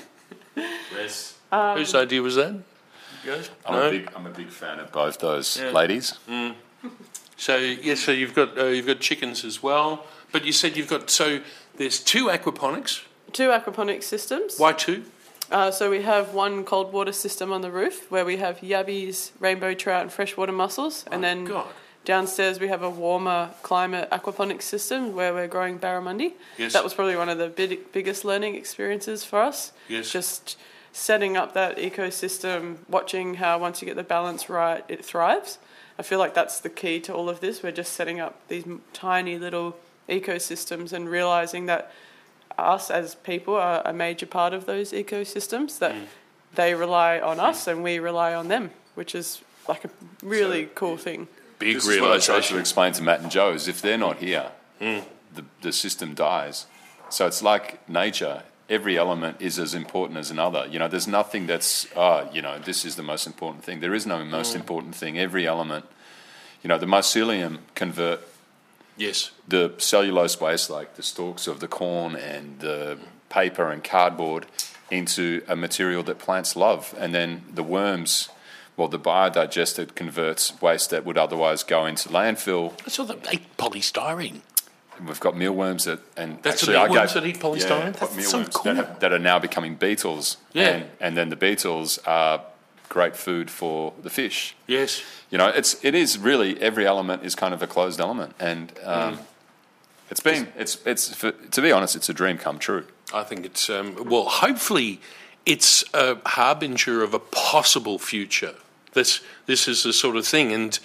[0.96, 1.36] yes.
[1.52, 2.56] Whose idea was that?
[3.26, 3.50] Yours?
[3.66, 3.88] I'm, No?
[3.88, 5.72] a big, I'm a big fan of both those Yeah.
[5.72, 6.14] ladies.
[7.38, 10.90] So yes, so you've got uh, you've got chickens as well, but you said you've
[10.90, 11.40] got so
[11.78, 13.02] there's two aquaponics.
[13.32, 14.58] Two aquaponics systems.
[14.60, 15.04] Why two?
[15.52, 19.32] Uh, so we have one cold water system on the roof where we have yabbies,
[19.40, 21.68] rainbow trout, and freshwater mussels, and My then God.
[22.06, 26.34] Downstairs we have a warmer climate aquaponics system where we're growing barramundi.
[26.58, 26.74] Yes.
[26.74, 29.72] That was probably one of the big, biggest learning experiences for us.
[29.88, 30.12] Yes.
[30.12, 30.58] Just
[30.92, 35.58] setting up that ecosystem, watching how once you get the balance right, it thrives.
[35.98, 37.64] I feel like that's the key to all of this.
[37.64, 39.78] We're just setting up these tiny little
[40.10, 41.92] ecosystems and realizing that
[42.58, 46.06] us as people are a major part of those ecosystems, that Mm.
[46.56, 49.90] they rely on us and we rely on them, which is like a
[50.22, 51.28] really cool thing.
[51.64, 53.98] Big This is what I tried to explain to Matt and Jo is if they're
[53.98, 55.00] not here, Hmm.
[55.34, 56.66] the, the system dies.
[57.10, 58.44] So it's like nature.
[58.70, 60.66] Every element is as important as another.
[60.70, 63.80] You know, there's nothing that's, ah, you know, this is the most important thing.
[63.82, 64.60] There is no most Hmm.
[64.60, 65.20] important thing.
[65.20, 65.86] Every element,
[66.64, 68.22] you know, the mycelium convert
[68.98, 69.32] Yes.
[69.48, 72.98] the cellulose waste, like the stalks of the corn and the
[73.30, 74.46] paper and cardboard,
[74.92, 76.94] into a material that plants love.
[77.00, 78.30] And then the worms,
[78.78, 82.74] well, the biodigester converts waste that would otherwise go into landfill.
[82.86, 84.42] I all the eat polystyrene.
[85.06, 87.70] We've got mealworms that, and That's the actually I mealworms that eat polystyrene?
[87.70, 88.74] Yeah, That's mealworms so cool.
[88.74, 90.38] that, have, that are now becoming beetles.
[90.54, 90.68] Yeah.
[90.70, 92.42] and, and then the beetles are
[92.90, 94.56] great food for the fish.
[94.68, 95.04] Yes.
[95.32, 98.72] You know, it's it is really every element is kind of a closed element, and
[98.84, 99.20] um,
[100.12, 102.86] it's been it's it's for, to be honest, it's a dream come true.
[103.12, 104.26] I think it's um, well.
[104.26, 105.02] Hopefully,
[105.46, 108.54] it's a harbinger of a possible future.
[108.94, 110.78] This this is the sort of thing, and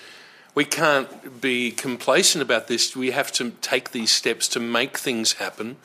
[0.55, 2.97] we can't be complacent about this.
[2.97, 5.77] We have to take these steps to make things happen.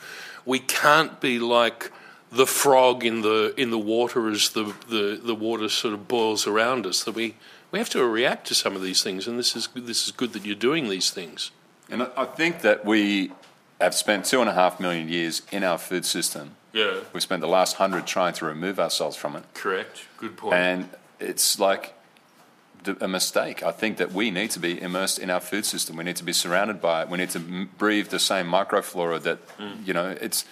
[0.44, 1.90] We can't be like
[2.32, 6.46] the frog in the in the water as the, the, the water sort of boils
[6.46, 7.04] around us.
[7.04, 7.36] That we
[7.70, 10.32] we have to react to some of these things, and this is this is good
[10.32, 11.50] that you're doing these things.
[11.90, 13.32] And I, I think that we
[13.80, 16.52] have spent two and a half million years in our food system.
[16.72, 20.06] Yeah, We spent the last hundred trying to remove ourselves from it, correct.
[20.16, 20.54] Good point.
[20.54, 20.88] and
[21.20, 21.94] it's like
[22.88, 23.62] a mistake.
[23.62, 25.96] I think that we need to be immersed in our food system.
[25.96, 27.08] We need to be surrounded by it.
[27.08, 27.40] We need to
[27.78, 29.38] breathe the same microflora that
[29.84, 30.16] you know.
[30.20, 30.44] It's.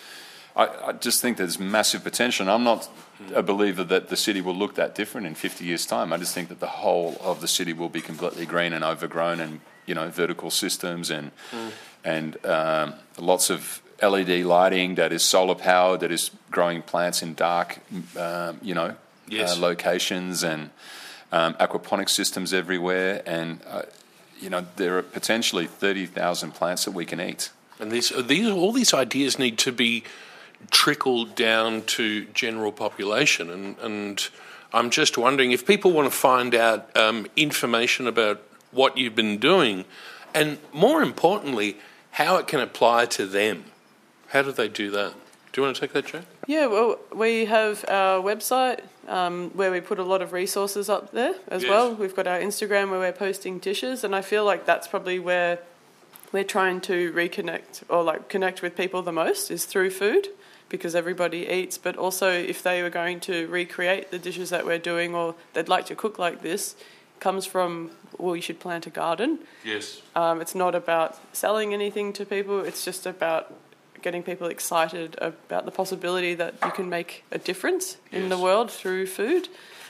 [0.55, 2.43] I, I just think there's massive potential.
[2.45, 2.87] And I'm not
[3.35, 6.13] a believer that the city will look that different in 50 years' time.
[6.13, 9.41] I just think that the whole of the city will be completely green and overgrown,
[9.41, 11.31] and you know, vertical systems and
[12.05, 17.35] and um, lots of LED lighting that is solar powered, that is growing plants in
[17.35, 17.79] dark,
[18.19, 18.95] um, you know,
[19.29, 19.57] Yes.
[19.57, 20.71] uh, locations and
[21.33, 23.83] um, aquaponic systems everywhere, and uh,
[24.41, 27.51] you know there are potentially thirty thousand plants that we can eat.
[27.81, 30.05] And these, these, all these ideas need to be
[30.71, 33.51] trickled down to general population.
[33.51, 34.29] And, and
[34.73, 38.41] I'm just wondering if people want to find out um, information about
[38.71, 39.85] what you've been doing,
[40.33, 41.77] and more importantly,
[42.13, 43.65] how it can apply to them.
[44.29, 45.15] How do they do that?
[45.53, 46.23] Do you want to take that, Jo?
[46.47, 48.81] Yeah, well, we have our website
[49.13, 51.71] um, where we put a lot of resources up there as Yes.
[51.71, 51.95] well.
[51.95, 55.59] We've got our Instagram where we're posting dishes, and I feel like that's probably where
[56.33, 60.29] we're trying to reconnect or like connect with people the most is through food
[60.71, 61.77] because everybody eats.
[61.77, 65.69] But also, if they were going to recreate the dishes that we're doing or they'd
[65.69, 66.75] like to cook like this,
[67.21, 69.39] comes from well, you should plant a garden.
[69.65, 70.01] Yes.
[70.15, 72.61] Um, it's not about selling anything to people.
[72.65, 73.53] It's just about
[74.03, 78.71] getting people excited about the possibility that you can make a difference in the world
[78.71, 79.49] through food.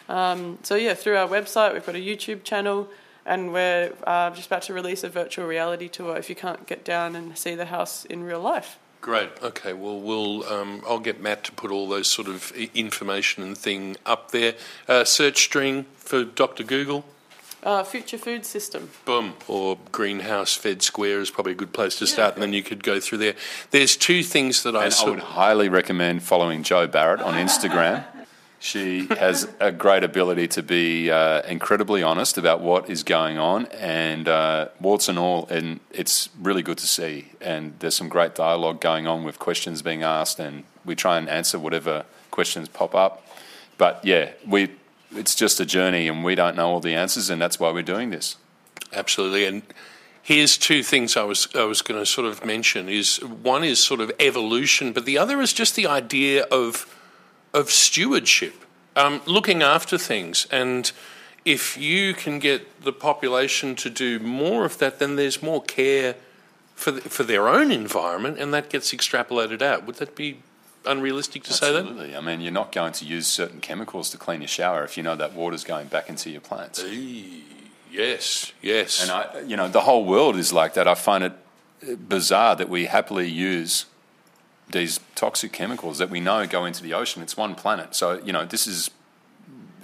[0.08, 2.88] Um, so yeah, through our website, we've got a YouTube channel,
[3.24, 6.16] and we're uh, just about to release a virtual reality tour.
[6.16, 8.78] If you can't get down and see the house in real life.
[9.00, 9.30] Great.
[9.42, 9.72] Okay.
[9.72, 10.44] Well, we'll.
[10.44, 14.54] Um, I'll get Matt to put all those sort of information and thing up there.
[14.88, 16.62] Uh, search string for Dr.
[16.62, 17.04] Google.
[17.62, 18.90] Uh, future food system.
[19.04, 19.34] Boom.
[19.46, 22.82] Or greenhouse fed square is probably a good place to start, and then you could
[22.82, 23.34] go through there.
[23.70, 25.10] There's two things that I And I saw.
[25.10, 28.04] would highly recommend following Jo Barrett on Instagram.
[28.58, 33.66] She has a great ability to be uh, incredibly honest about what is going on,
[33.66, 37.32] and uh, warts and all, and it's really good to see.
[37.40, 41.28] And there's some great dialogue going on with questions being asked, and we try and
[41.28, 43.24] answer whatever questions pop up.
[43.78, 44.70] But yeah, we
[45.14, 47.82] it's just a journey, and we don't know all the answers, and that's why we're
[47.82, 48.36] doing this.
[48.92, 49.44] Absolutely.
[49.44, 49.62] And
[50.22, 53.82] here's two things I was I was going to sort of mention is one is
[53.82, 56.86] sort of evolution, but the other is just the idea of
[57.52, 58.54] of stewardship,
[58.96, 60.46] um, looking after things.
[60.50, 60.90] And
[61.44, 66.16] if you can get the population to do more of that, then there's more care
[66.74, 69.86] for the, for their own environment, and that gets extrapolated out.
[69.86, 70.38] Would that be
[70.86, 71.80] unrealistic to say that?
[71.80, 72.16] Absolutely.
[72.16, 75.02] I mean, you're not going to use certain chemicals to clean your shower if you
[75.02, 76.82] know that water's going back into your plants.
[77.90, 79.02] Yes, yes.
[79.02, 80.88] And I, you know, the whole world is like that.
[80.88, 81.32] I find it
[82.08, 83.86] bizarre that we happily use
[84.70, 87.22] these toxic chemicals that we know go into the ocean.
[87.22, 88.90] It's one planet, so you know this is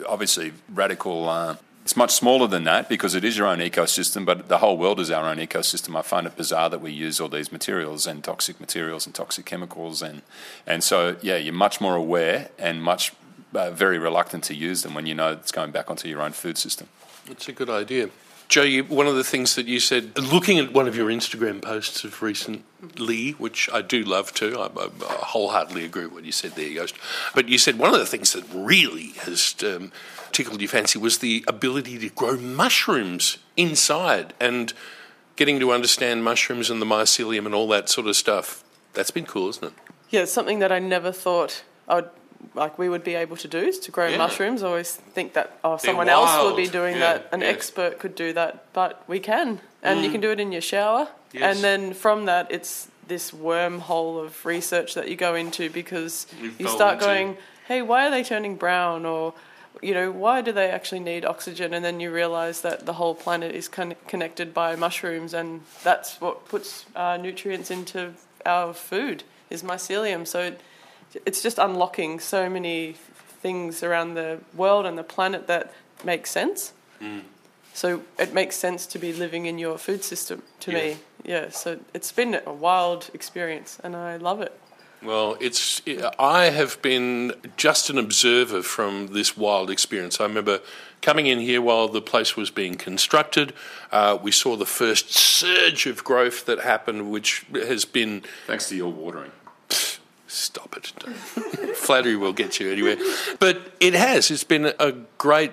[0.07, 1.29] obviously radical.
[1.29, 1.57] Uh,
[1.89, 5.01] it's much smaller than that because it is your own ecosystem, but the whole world
[5.01, 5.97] is our own ecosystem.
[5.97, 9.47] I find it bizarre that we use all these materials and toxic materials and toxic
[9.47, 10.21] chemicals, and
[10.67, 13.15] and so yeah, you're much more aware and much
[13.55, 16.33] uh, very reluctant to use them when you know it's going back onto your own
[16.33, 16.89] food system.
[17.27, 18.11] That's a good idea.
[18.49, 21.63] Jo, you, one of the things that you said, looking at one of your Instagram
[21.63, 24.89] posts of recently, which I do love too, I, I
[25.25, 26.97] wholeheartedly agree with what you said there, Joost.
[27.35, 29.91] But you said one of the things that really has um,
[30.33, 34.73] tickled your fancy was the ability to grow mushrooms inside and
[35.37, 38.65] getting to understand mushrooms and the mycelium and all that sort of stuff.
[38.95, 39.73] That's been cool, isn't it?
[40.11, 42.11] Yeah, it's something that I never thought I would
[42.55, 44.19] like we would be able to do is to grow Yeah.
[44.19, 44.63] mushrooms.
[44.63, 47.29] I always think that oh, someone else would be doing Yeah, that.
[47.33, 47.49] An yeah.
[47.49, 50.13] expert could do that, but we can, and you mm.
[50.13, 51.09] can do it in your shower.
[51.33, 51.43] Yes.
[51.43, 56.53] And then from that, it's this wormhole of research that you go into because You
[56.59, 57.37] you start going,
[57.67, 59.35] hey, why are they turning brown or
[59.83, 61.73] you know, why do they actually need oxygen?
[61.75, 66.21] And then you realize that the whole planet is con- connected by mushrooms, and that's
[66.21, 70.27] what puts uh, nutrients into our food is mycelium.
[70.27, 70.61] So it,
[71.27, 72.97] it's just unlocking so many
[73.43, 75.73] things around the world and the planet that
[76.05, 76.73] make sense.
[77.75, 80.79] So it makes sense to be living in your food system to Yeah.
[80.79, 80.97] me.
[81.25, 81.51] Yeah.
[81.51, 84.59] So it's been a wild experience, and I love it.
[85.03, 85.81] Well, it's
[86.19, 90.21] I have been just an observer from this wild experience.
[90.21, 90.61] I remember
[91.03, 93.53] coming in here while the place was being constructed.
[93.93, 98.77] Uh, we saw the first surge of growth that happened, which has been Thanks to
[98.77, 99.31] your watering.
[100.27, 100.87] Stop it.
[101.77, 102.97] Flattery will get you anywhere.
[103.39, 104.31] But it has.
[104.31, 105.53] It's been a great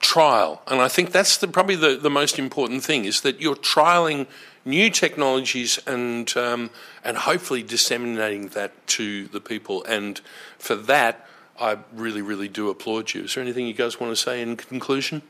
[0.00, 0.62] trial.
[0.66, 4.26] And I think that's the, probably the, the most important thing is that you're trialing
[4.64, 6.70] new technologies and, um,
[7.04, 9.84] and hopefully disseminating that to the people.
[9.84, 10.20] And
[10.58, 11.26] for that,
[11.60, 13.24] I really, really do applaud you.
[13.24, 15.22] Is there anything you guys want to say in conclusion?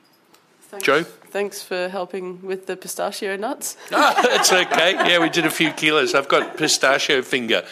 [0.60, 0.84] Thanks.
[0.84, 1.02] Jo?
[1.02, 3.76] Thanks for helping with the pistachio nuts.
[3.92, 4.92] Ah, it's okay.
[4.92, 6.14] Yeah, we did a few kilos.
[6.14, 7.64] I've got pistachio finger.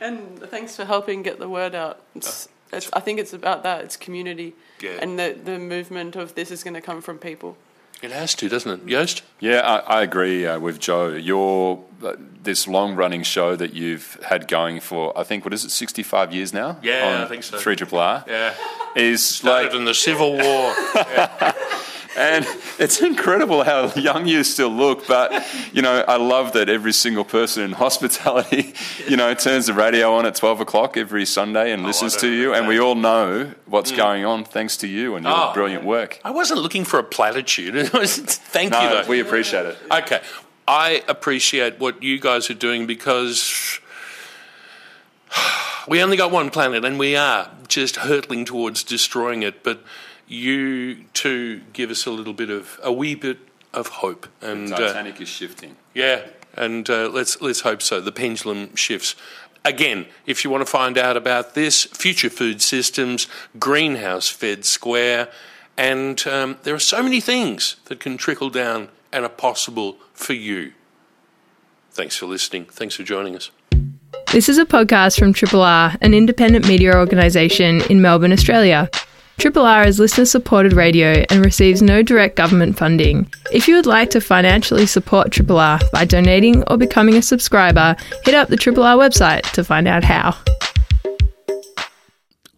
[0.00, 2.00] And thanks for helping get the word out.
[2.14, 3.84] It's, it's, I think it's about that.
[3.84, 4.54] It's community.
[4.80, 4.98] Yeah.
[5.00, 7.56] And the, the movement of this is going to come from people.
[8.02, 8.86] It has to, doesn't it?
[8.86, 9.22] Joost?
[9.40, 11.08] Yeah, I, I agree uh, with Jo.
[11.14, 15.64] Your uh, this long running show that you've had going for I think what is
[15.64, 16.78] it, sixty five years now?
[16.82, 17.58] Yeah, I think so.
[17.58, 18.54] Three Triple R Yeah.
[18.94, 20.74] is Started like, in the Civil War.
[22.16, 22.46] and
[22.78, 25.06] it's incredible how young you still look.
[25.06, 28.74] But you know, I love that every single person in hospitality,
[29.08, 32.20] you know, turns the radio on at twelve o'clock every Sunday and listens Oh, I
[32.22, 33.96] to you, and we all know what's mm.
[33.96, 35.52] going on thanks to you and your Oh.
[35.54, 36.20] brilliant work.
[36.24, 37.74] I wasn't looking for a platitude.
[37.92, 39.08] Thank you, No, though.
[39.08, 39.78] we appreciate it.
[39.90, 40.20] Okay.
[40.68, 43.78] I appreciate what you guys are doing because
[45.88, 49.62] we only got one planet and we are just hurtling towards destroying it.
[49.62, 49.82] But
[50.28, 53.38] you to give us a little bit of, a wee bit
[53.72, 54.26] of hope.
[54.40, 55.76] And uh, Titanic is shifting.
[55.94, 56.22] yeah,
[56.54, 58.00] and uh, let's let's hope so.
[58.00, 59.14] The pendulum shifts.
[59.64, 63.26] Again, if you want to find out about this, Future Food Systems,
[63.58, 65.28] Greenhouse Fed Square,
[65.76, 70.34] and um, there are so many things that can trickle down and are possible for
[70.34, 70.72] you.
[71.90, 72.66] Thanks for listening.
[72.66, 73.50] Thanks for joining us.
[74.32, 78.88] This is a podcast from Triple R, an independent media organisation in Melbourne, Australia.
[79.38, 83.30] Triple R is listener supported radio and receives no direct government funding.
[83.52, 87.96] If you would like to financially support Triple R by donating or becoming a subscriber,
[88.24, 90.34] hit up the Triple R website to find out how.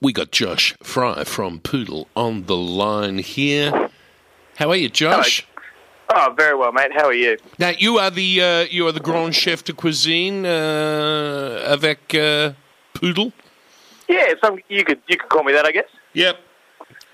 [0.01, 3.91] We got Josh Fry from Poodle on the line here.
[4.57, 5.45] How are you, Josh?
[6.15, 6.93] Oh, very well, mate.
[6.95, 7.37] How are you?
[7.59, 12.53] Now you are the uh, you are the grand chef de cuisine uh, avec uh,
[12.95, 13.33] Poodle.
[14.09, 15.89] Yeah, some you could you could call me that, I guess.
[16.15, 16.39] Yep.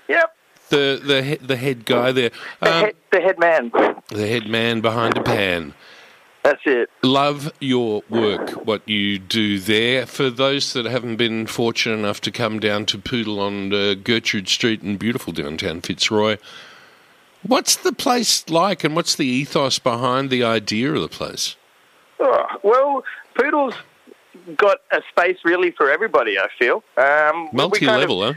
[0.07, 0.35] Yep.
[0.69, 2.31] the the he- the head guy there,
[2.61, 3.71] The, um, head, the head man.
[4.09, 5.73] the head man behind the pan.
[6.43, 6.91] That's it.
[7.01, 10.05] Love your work, what you do there.
[10.05, 14.47] For those that haven't been fortunate enough to come down to Poodle on uh, Gertrude
[14.47, 16.37] Street in beautiful downtown Fitzroy,
[17.41, 21.55] what's the place like and what's the ethos behind the idea of the place?
[22.19, 23.03] Oh, well,
[23.33, 23.73] Poodle's
[24.55, 26.37] got a space really for everybody.
[26.37, 28.33] I feel um, Multi level, huh?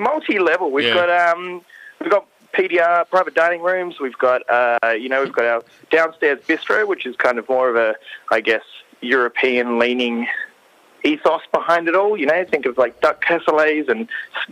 [0.00, 0.70] Multi-level.
[0.70, 0.94] We've Yeah.
[1.06, 1.62] got um,
[2.00, 4.00] we've got PDR private dining rooms.
[4.00, 7.68] We've got uh, you know we've got our downstairs bistro, which is kind of more
[7.68, 7.94] of a
[8.30, 8.62] I guess
[9.00, 10.26] European leaning
[11.04, 12.16] ethos behind it all.
[12.16, 14.08] You know, think of like duck cassoulets and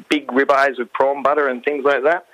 [0.08, 2.26] big ribeyes with prawn butter and things like that,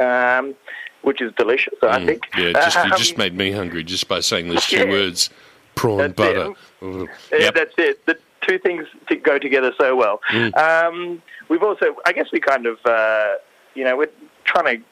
[0.00, 0.54] um,
[1.02, 1.74] which is delicious.
[1.82, 2.22] I think.
[2.32, 2.52] Mm.
[2.54, 4.84] Yeah, just, you Um, just made me hungry just by saying those two Yeah.
[4.90, 5.30] words
[5.74, 6.52] prawn That's butter.
[6.80, 7.08] it.
[7.32, 7.54] Yeah, Yep.
[7.54, 8.06] that's it.
[8.06, 10.20] The two things to go together so well.
[10.30, 10.56] Mm.
[10.56, 13.34] Um, we've also, I guess, we kind of, uh,
[13.74, 14.10] you know, we're
[14.44, 14.84] trying to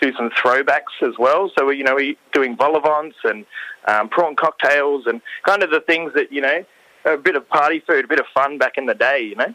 [0.00, 1.50] do some throwbacks as well.
[1.58, 3.44] So, you know, we're doing vol au vents and
[3.86, 6.64] um, prawn cocktails and kind of the things that, you know,
[7.04, 9.54] a bit of party food, a bit of fun back in the day, you know.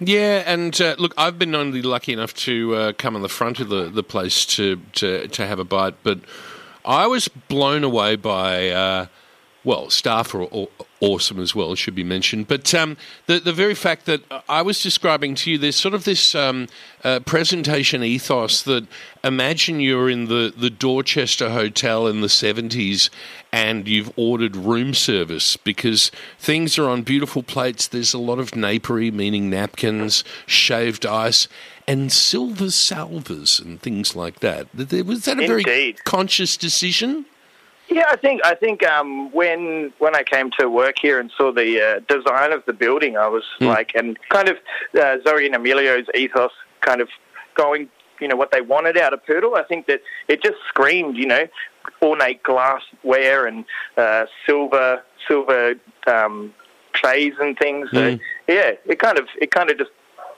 [0.00, 3.60] Yeah, and uh, look, I've been only lucky enough to uh, come on the front
[3.60, 6.18] of the, the place to, to, to have a bite, but
[6.84, 9.06] I was blown away by, uh,
[9.64, 10.46] well, staff are
[11.00, 12.96] awesome as well, it should be mentioned, but um,
[13.26, 16.66] the, the very fact that I was describing to you, there's sort of this um,
[17.02, 18.86] uh, presentation ethos that
[19.22, 23.10] imagine you're in the, the Dorchester Hotel in the 70s
[23.52, 27.86] and you've ordered room service because things are on beautiful plates.
[27.86, 31.48] There's a lot of napery, meaning napkins, shaved ice,
[31.86, 34.66] and silver salvers and things like that.
[34.76, 36.04] Th- Was that a very Indeed.
[36.04, 37.26] conscious decision?
[37.94, 41.52] Yeah, I think I think um, when when I came to work here and saw
[41.52, 44.56] the uh, design of the building, I was like, and kind of
[45.00, 47.08] uh, Zoe and Emilio's ethos, kind of
[47.54, 47.88] going,
[48.20, 49.54] you know, what they wanted out of Poodle.
[49.54, 51.46] I think that it just screamed, you know,
[52.02, 53.64] ornate glassware and
[53.96, 55.76] uh, silver silver
[56.08, 56.52] um,
[56.94, 57.90] trays and things.
[57.92, 58.18] So
[58.48, 59.92] yeah, it kind of it kind of just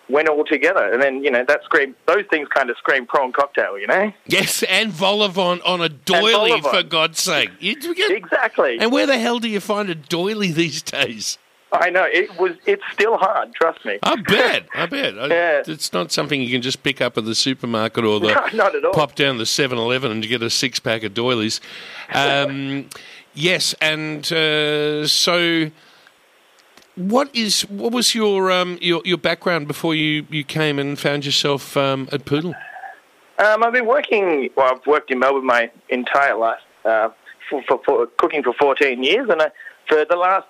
[0.09, 3.33] went all together, and then you know that scream, those things kind of scream prawn
[3.33, 4.13] cocktail, you know.
[4.27, 7.51] Yes, and vol au vent on a doily, for God's sake.
[7.61, 8.79] You- you- Exactly.
[8.81, 11.39] And where the hell do you find a doily these days?
[11.73, 12.53] I know it was.
[12.65, 13.53] It's still hard.
[13.55, 13.99] Trust me.
[14.03, 14.67] I bet.
[14.75, 15.15] I bet.
[15.15, 15.63] Yeah.
[15.67, 18.75] It's not something you can just pick up at the supermarket or the No, not
[18.77, 18.93] at all.
[18.93, 21.61] pop down the 7-Eleven and get a six pack of doilies.
[22.15, 22.89] Um,
[23.35, 25.71] yes, and uh, so
[26.97, 31.25] what is what was your um, your your background before you, you came and found
[31.25, 32.55] yourself um, at Poodle?
[33.39, 34.49] Um, I've been working.
[34.57, 36.61] Well, I've worked in Melbourne my entire life.
[36.85, 37.11] Uh,
[37.51, 39.51] for, for, for cooking for 14 years, and I,
[39.89, 40.47] for the last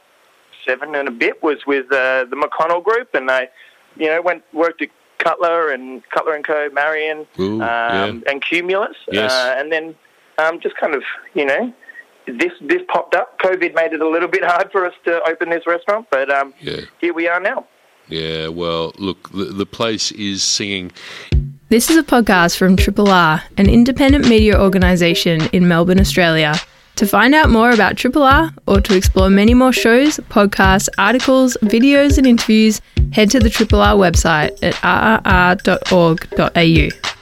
[0.66, 3.48] seven and a bit was with uh, the McConnell Group, and I,
[3.96, 4.88] you know, went worked at
[5.18, 8.20] Cutler and Cutler and Co, Marion, Ooh, um, yeah.
[8.30, 9.32] and Cumulus, Yes.
[9.32, 9.94] uh, and then
[10.38, 11.02] um, just kind of,
[11.34, 11.72] you know.
[12.26, 13.38] This this popped up.
[13.40, 16.52] COVID made it a little bit hard for us to open this restaurant, but um,
[16.60, 16.80] Yeah.
[17.00, 17.66] here we are now.
[18.08, 20.92] Yeah, well, look, the, the place is singing.
[21.68, 26.54] This is a podcast from Triple R, an independent media organisation in Melbourne, Australia.
[26.96, 31.56] To find out more about Triple R or to explore many more shows, podcasts, articles,
[31.62, 32.80] videos, and interviews,
[33.12, 34.74] head to the Triple R website at
[35.76, 37.15] rrr.org.au.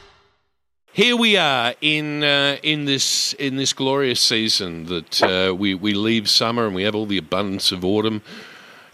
[0.95, 5.93] Here we are in uh, in this in this glorious season that uh, we we
[5.93, 8.23] leave summer and we have all the abundance of autumn.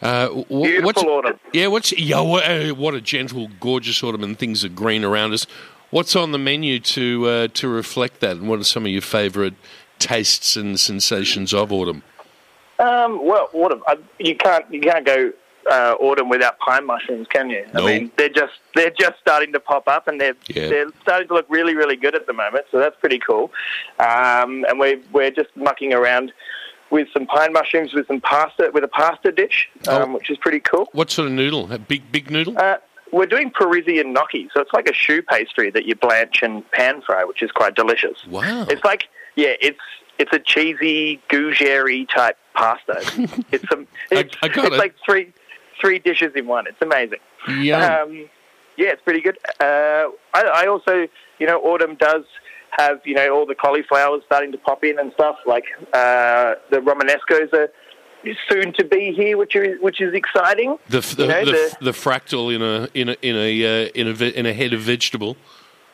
[0.00, 1.38] Uh, wh- Beautiful autumn.
[1.52, 2.20] Yeah, what's yeah?
[2.20, 5.46] What, uh, a gentle, gorgeous autumn, and things are green around us.
[5.90, 9.02] What's on the menu to uh, to reflect that, and what are some of your
[9.02, 9.54] favourite
[9.98, 12.02] tastes and sensations of autumn?
[12.78, 13.82] Um, well, autumn.
[13.86, 15.34] Uh, you can't you can't go
[15.70, 17.66] uh, autumn without pine mushrooms, can you?
[17.74, 17.86] No.
[17.86, 20.68] I mean, they're just they're just starting to pop up, and they're Yeah.
[20.68, 22.66] they're starting to look really really good at the moment.
[22.70, 23.50] So that's pretty cool.
[23.98, 26.32] Um, and we're we're just mucking around
[26.90, 30.14] with some pine mushrooms with some pasta with a pasta dish, um, Oh.
[30.14, 30.88] which is pretty cool.
[30.92, 31.70] What sort of noodle?
[31.72, 32.54] A big big noodle?
[32.58, 32.76] Uh,
[33.12, 37.02] we're doing Parisian gnocchi, so it's like a choux pastry that you blanch and pan
[37.02, 38.24] fry, which is quite delicious.
[38.26, 38.66] wow.
[38.68, 39.80] It's like, yeah, it's
[40.18, 43.00] it's a cheesy gougere type pasta.
[43.52, 44.78] It's some, it's, I got it's it.
[44.78, 45.32] like three
[45.80, 46.66] three dishes in one.
[46.66, 47.18] It's amazing.
[47.48, 47.80] Yum.
[47.82, 48.28] Um,
[48.76, 49.38] yeah, it's pretty good.
[49.60, 51.06] Uh, I, I also,
[51.38, 52.24] you know, autumn does
[52.78, 55.36] have you know all the cauliflowers starting to pop in and stuff.
[55.46, 57.68] Like uh, the Romanescos are
[58.48, 60.76] soon to be here, which is which is exciting.
[60.88, 63.88] the the, you know, the, the- the fractal in a in a in a uh,
[63.94, 65.36] in a in a head of vegetable.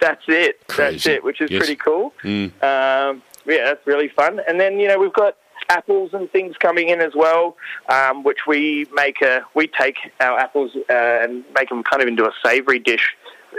[0.01, 0.61] That's it.
[0.77, 1.59] That's it, which is Yes.
[1.59, 2.13] pretty cool.
[2.23, 2.53] Mm.
[2.63, 4.41] Um, yeah, that's really fun.
[4.47, 5.37] And then you know we've got
[5.69, 7.57] apples and things coming in as well,
[7.89, 12.09] um, which we make a we take our apples uh, and make them kind of
[12.09, 13.15] into a savoury dish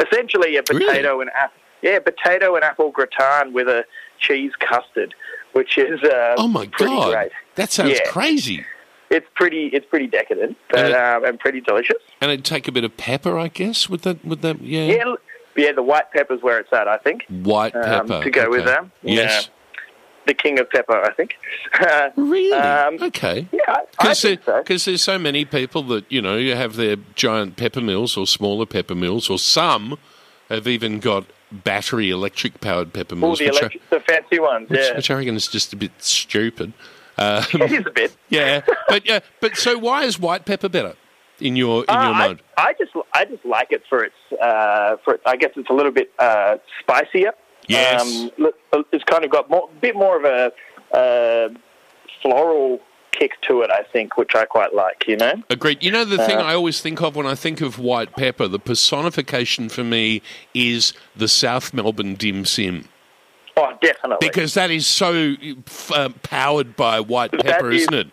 [0.06, 0.86] essentially a Really?
[0.86, 1.60] potato and apple.
[1.82, 3.84] Yeah, potato and apple gratin with a
[4.20, 5.14] cheese custard,
[5.54, 7.32] which is uh, Oh my god, great.
[7.56, 8.10] that sounds Yeah.
[8.12, 8.66] crazy.
[9.10, 11.98] It's pretty, it's pretty decadent, but And it- um, and pretty delicious.
[12.20, 13.90] And it'd take a bit of pepper, I guess.
[13.90, 14.24] with that?
[14.26, 14.62] Would that?
[14.62, 14.86] Yeah.
[14.86, 15.16] Yeah,
[15.56, 15.72] yeah.
[15.72, 17.24] The white pepper's where it's at, I think.
[17.30, 18.72] White um, pepper to go with okay.
[18.72, 18.92] them.
[19.04, 19.50] Yes.
[20.28, 21.36] The king of pepper, I think.
[22.18, 22.54] Really?
[22.54, 23.48] Um, okay.
[23.52, 24.64] yeah, I, I Because think so.
[24.68, 28.66] there's so many people that you know you have their giant pepper mills or smaller
[28.66, 29.98] pepper mills, or some
[30.50, 34.40] have even got battery electric powered pepper All mills, the, which, I, electric, the fancy
[34.40, 34.96] ones, which, yeah.
[34.96, 36.74] which I reckon is just a bit stupid.
[37.18, 38.16] Um, it is a bit.
[38.30, 40.96] yeah, but yeah, but so why is white pepper better
[41.40, 42.42] in your in Uh, your I, mind?
[42.58, 45.92] I just I just like it for its uh, for I guess it's a little
[45.92, 47.32] bit uh, spicier.
[47.68, 48.02] Yes.
[48.40, 48.52] Um,
[48.92, 50.52] it's kind of got more, bit more of a
[50.96, 51.50] uh,
[52.22, 52.80] floral
[53.12, 55.06] kick to it, I think, which I quite like.
[55.08, 55.34] You know.
[55.50, 55.84] Agreed.
[55.84, 58.48] You know, the thing Uh, I always think of when I think of white pepper,
[58.48, 60.22] the personification for me
[60.54, 62.88] is the South Melbourne dim sim.
[63.56, 64.28] Oh, definitely.
[64.28, 65.36] Because that is so
[65.92, 68.08] uh, powered by white pepper, is- isn't it?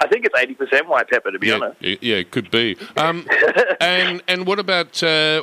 [0.00, 1.80] I think it's eighty percent white pepper, to be Yeah, honest.
[1.80, 2.76] yeah, it could be.
[2.96, 3.26] Um,
[3.80, 5.02] and and what about?
[5.02, 5.42] Uh,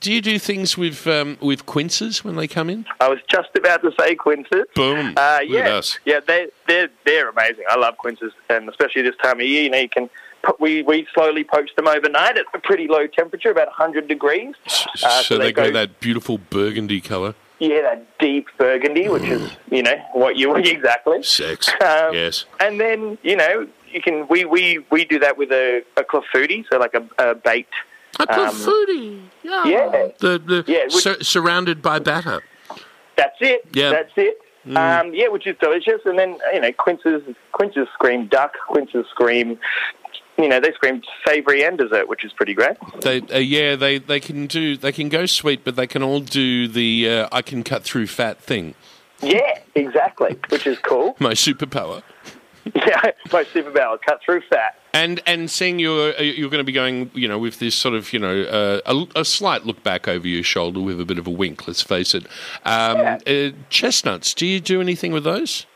[0.00, 2.86] do you do things with um, with quinces when they come in?
[3.00, 4.64] I was just about to say quinces.
[4.74, 5.14] Boom!
[5.16, 7.64] Uh, yeah, yeah, they they're they're amazing.
[7.68, 9.64] I love quinces, and especially this time of year.
[9.64, 10.08] You know, you can
[10.60, 14.54] we we slowly poach them overnight at a pretty low temperature, about hundred degrees.
[15.04, 17.34] Uh, so, they, go, that beautiful burgundy colour.
[17.58, 21.22] Yeah, that deep burgundy, which is you know what you exactly.
[21.22, 21.68] Sex.
[21.80, 22.44] Um, yes.
[22.60, 23.66] And then you know
[23.96, 27.34] you can we we we do that with a, a clafouti, so like a, a
[27.34, 27.74] baked.
[28.20, 29.20] A clafouti.
[29.42, 29.64] yeah.
[29.66, 32.42] Yeah, The, the, Yeah, which- sur- surrounded by batter.
[33.16, 33.60] that's it.
[33.74, 33.90] Yeah.
[33.90, 34.36] that's it.
[34.74, 36.00] Um, yeah, which is delicious.
[36.04, 37.22] And then you know quinces
[37.52, 39.58] quinces scream duck, quinces scream.
[40.38, 42.76] You know they scream savoury and dessert, which is pretty great.
[43.02, 44.76] They, uh, yeah, they, they can do.
[44.76, 48.08] They can go sweet, but they can all do the uh, I can cut through
[48.08, 48.74] fat thing.
[49.22, 51.16] Yeah, exactly, which is cool.
[51.20, 52.02] My superpower.
[52.74, 54.78] Yeah, my superpower cut through fat.
[54.92, 57.94] And and seeing you're uh, you're going to be going, you know, with this sort
[57.94, 58.80] of, you know, uh,
[59.14, 61.66] a, a slight look back over your shoulder with a bit of a wink.
[61.68, 62.24] Let's face it.
[62.64, 63.18] Um, Yeah.
[63.26, 64.34] uh, chestnuts.
[64.34, 65.66] Do you do anything with those?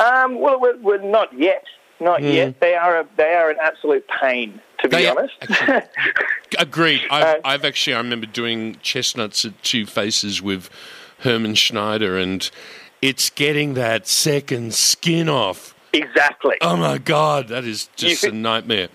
[0.00, 1.64] Um, well, we're, we're not yet.
[2.00, 2.60] Not yet.
[2.60, 4.96] They are a, they are an absolute pain, to be.
[4.98, 5.34] They honest.
[6.58, 7.02] Agreed.
[7.10, 10.70] I've, Uh, I've actually I remember doing chestnuts at Two Faces with
[11.20, 12.48] Hermann Schneider, and
[13.02, 15.74] it's getting that second skin off.
[15.92, 16.56] Exactly.
[16.60, 18.88] Oh my god, that is just You a nightmare.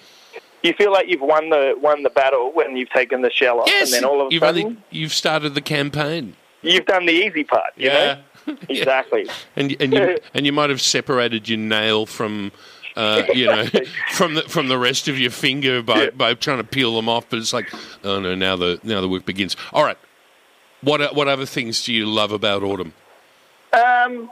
[0.62, 3.68] You feel like you've won the won the battle when you've taken the shell off,
[3.68, 6.36] Yes, and then all of a you've sudden only, you've started the campaign.
[6.62, 7.72] you've done the easy part.
[7.76, 7.96] You know?
[7.96, 8.18] Yeah.
[8.70, 9.26] Exactly.
[9.56, 12.52] and and you and you might have separated your nail from.
[12.96, 13.66] Uh, you know,
[14.12, 16.10] from the from the rest of your finger by, Yeah.
[16.12, 17.68] by trying to peel them off, but it's like,
[18.04, 19.56] oh no, now the now the work begins.
[19.72, 19.98] All right,
[20.82, 22.94] what what other things do you love about autumn?
[23.74, 24.30] Um,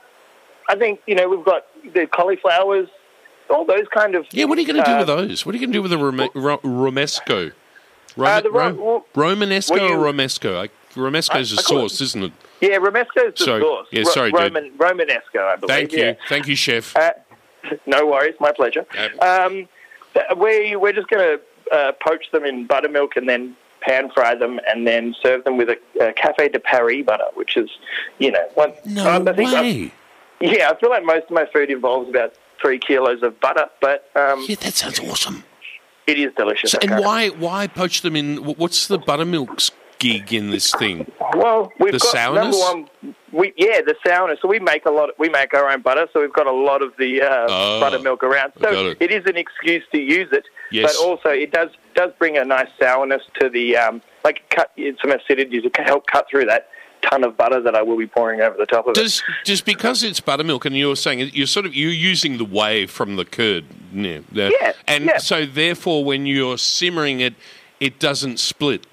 [0.69, 2.87] I think you know we've got the cauliflowers,
[3.49, 4.25] all those kind of.
[4.31, 5.45] Yeah, what are you going to do uh, with those?
[5.45, 7.51] What are you going to do with the Rome, ro, Romesco?
[8.17, 10.57] Rom, Uh, the Ro- Ro- Romanesco you- or Romesco?
[10.57, 10.69] I,
[10.99, 12.31] Romesco's I- a I call it- sauce, isn't it?
[12.61, 13.61] Yeah, Romesco's the Sorry.
[13.61, 13.87] sauce.
[13.91, 14.39] Yeah, sorry, dude.
[14.41, 15.67] Roman Romanesco, I believe.
[15.69, 16.13] Thank you, yeah.
[16.29, 16.95] thank you, chef.
[16.95, 17.11] Uh,
[17.85, 18.85] no worries, my pleasure.
[18.93, 19.21] Yep.
[19.21, 19.67] Um,
[20.37, 24.59] we we're just going to uh, poach them in buttermilk and then pan fry them
[24.67, 27.69] and then serve them with a, a cafe de Paris butter, which is,
[28.19, 28.73] you know, one.
[28.85, 29.91] no I think I- way.
[30.41, 34.09] Yeah, I feel like most of my food involves about three kilos of butter, but
[34.15, 35.43] um, Yeah, that sounds awesome.
[36.07, 36.71] it is delicious.
[36.71, 38.37] So, and why why poach them in?
[38.37, 41.11] What's the buttermilk's gig in this thing?
[41.35, 42.59] Well, we've The got sourness?
[42.59, 43.15] number one.
[43.31, 44.39] We yeah, the sourness.
[44.41, 45.09] So we make a lot.
[45.17, 48.23] we make our own butter, so we've got a lot of the uh, Oh, buttermilk
[48.23, 48.51] around.
[48.61, 48.97] So it.
[48.99, 50.97] it is an excuse to use it, Yes.
[50.97, 54.71] but also it does does bring a nice sourness to the um, like cut
[55.01, 56.67] some acidity to help cut through that
[57.09, 59.21] ton of butter that I will be pouring over the top of it.
[59.43, 63.15] Just because it's buttermilk, and you're saying you're sort of you're using the whey from
[63.15, 65.17] the curd, yeah, Yeah, and yeah.
[65.17, 67.33] so therefore when you're simmering it,
[67.79, 68.85] it doesn't split.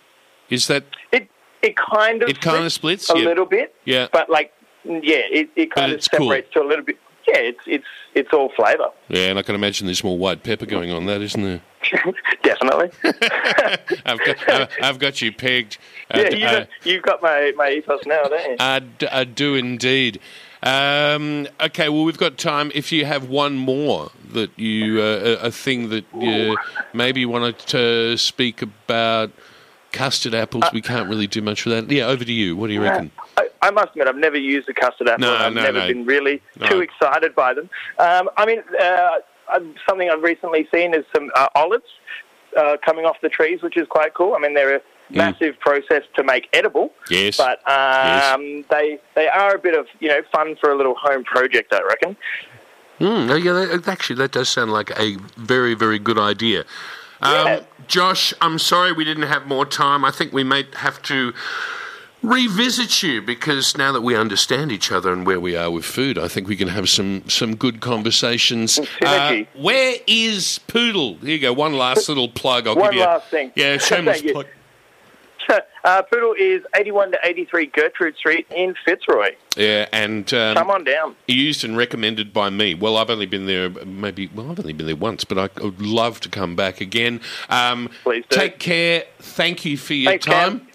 [0.50, 1.28] Is that It
[1.62, 3.24] it kind of It kinda splits, a yeah.
[3.24, 4.08] little bit, Yeah.
[4.12, 4.52] but like
[4.86, 6.26] mm, yeah, it, it kind of it's cool.
[6.28, 6.98] separates to a little bit.
[7.28, 9.26] Yeah, it's it's it's all flavour, yeah?
[9.28, 11.60] And I can imagine there's more white pepper going on that, isn't there?
[12.42, 12.90] definitely.
[14.06, 15.78] I've got uh, I've got you pegged.
[16.10, 18.56] Uh, yeah, you uh, got, you've got my, my ethos now, don't you?
[18.58, 20.20] I, d- I do indeed.
[20.62, 22.72] Um, okay, well, we've got time.
[22.74, 26.56] If you have one more that you, uh, a, a thing that you
[26.94, 29.32] maybe wanted to speak about,
[29.92, 31.94] custard apples, we can't really do much with that.
[31.94, 32.56] Yeah, over to you.
[32.56, 33.10] What do you reckon?
[33.62, 35.26] I, I must admit, I've never used a custard apple.
[35.26, 35.86] No, I've no, never no.
[35.88, 36.68] been really No.
[36.68, 37.68] too excited by them.
[37.98, 39.18] Um, I mean, uh,
[39.88, 41.84] something I've recently seen is some uh, olives.
[42.56, 44.34] uh, coming off the trees, which is quite cool.
[44.34, 44.80] I mean, they're a
[45.10, 47.36] massive process to make edible, Yes.
[47.36, 51.24] but um, they they are a bit of you know fun for a little home
[51.24, 52.16] project, I reckon.
[53.00, 56.60] Mm, oh, yeah, that, actually, that does sound like a very, very good idea.
[57.20, 57.60] Um, Yeah.
[57.86, 60.04] Josh, I'm sorry we didn't have more time.
[60.04, 61.32] I think we may have to
[62.22, 66.18] revisit you because now that we understand each other and where we are with food,
[66.18, 68.78] I think we can have some, some good conversations.
[69.04, 71.14] Uh, where is Poodle?
[71.16, 71.52] Here you go.
[71.52, 72.66] One last little plug.
[72.66, 73.04] I'll One give you.
[73.04, 73.52] last thing.
[73.54, 74.46] Yeah, shameless plug.
[75.84, 79.30] uh, Poodle is 81 to 83 Gertrude Street in Fitzroy.
[79.56, 81.16] Yeah, and um, Come on down.
[81.26, 82.74] used and recommended by me.
[82.74, 84.28] Well, I've only been there maybe.
[84.34, 87.20] Well, I've only been there once, but I would love to come back again.
[87.48, 88.36] Um, Please do.
[88.36, 89.04] Take care.
[89.18, 90.67] Thank you for your Thanks, Cam.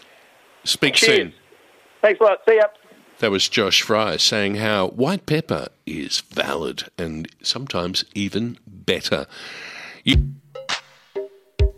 [0.64, 1.18] Speak Cheers.
[1.18, 1.34] soon.
[2.01, 2.39] Thanks a lot.
[2.47, 2.64] See ya.
[3.20, 9.26] That was Josh Fry saying how white pepper is valid and sometimes even better.
[10.03, 10.34] You-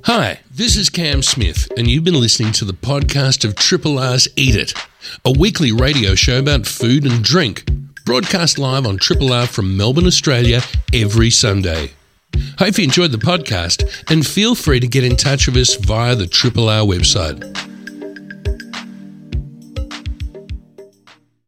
[0.04, 4.28] Hi, this is Cam Smith, and you've been listening to the podcast of Triple R's
[4.36, 4.74] Eat It,
[5.24, 7.66] a weekly radio show about food and drink,
[8.06, 10.62] broadcast live on Triple R from Melbourne, Australia,
[10.94, 11.92] every Sunday.
[12.60, 16.16] Hope you enjoyed the podcast, and feel free to get in touch with us via
[16.16, 17.42] the Triple R website.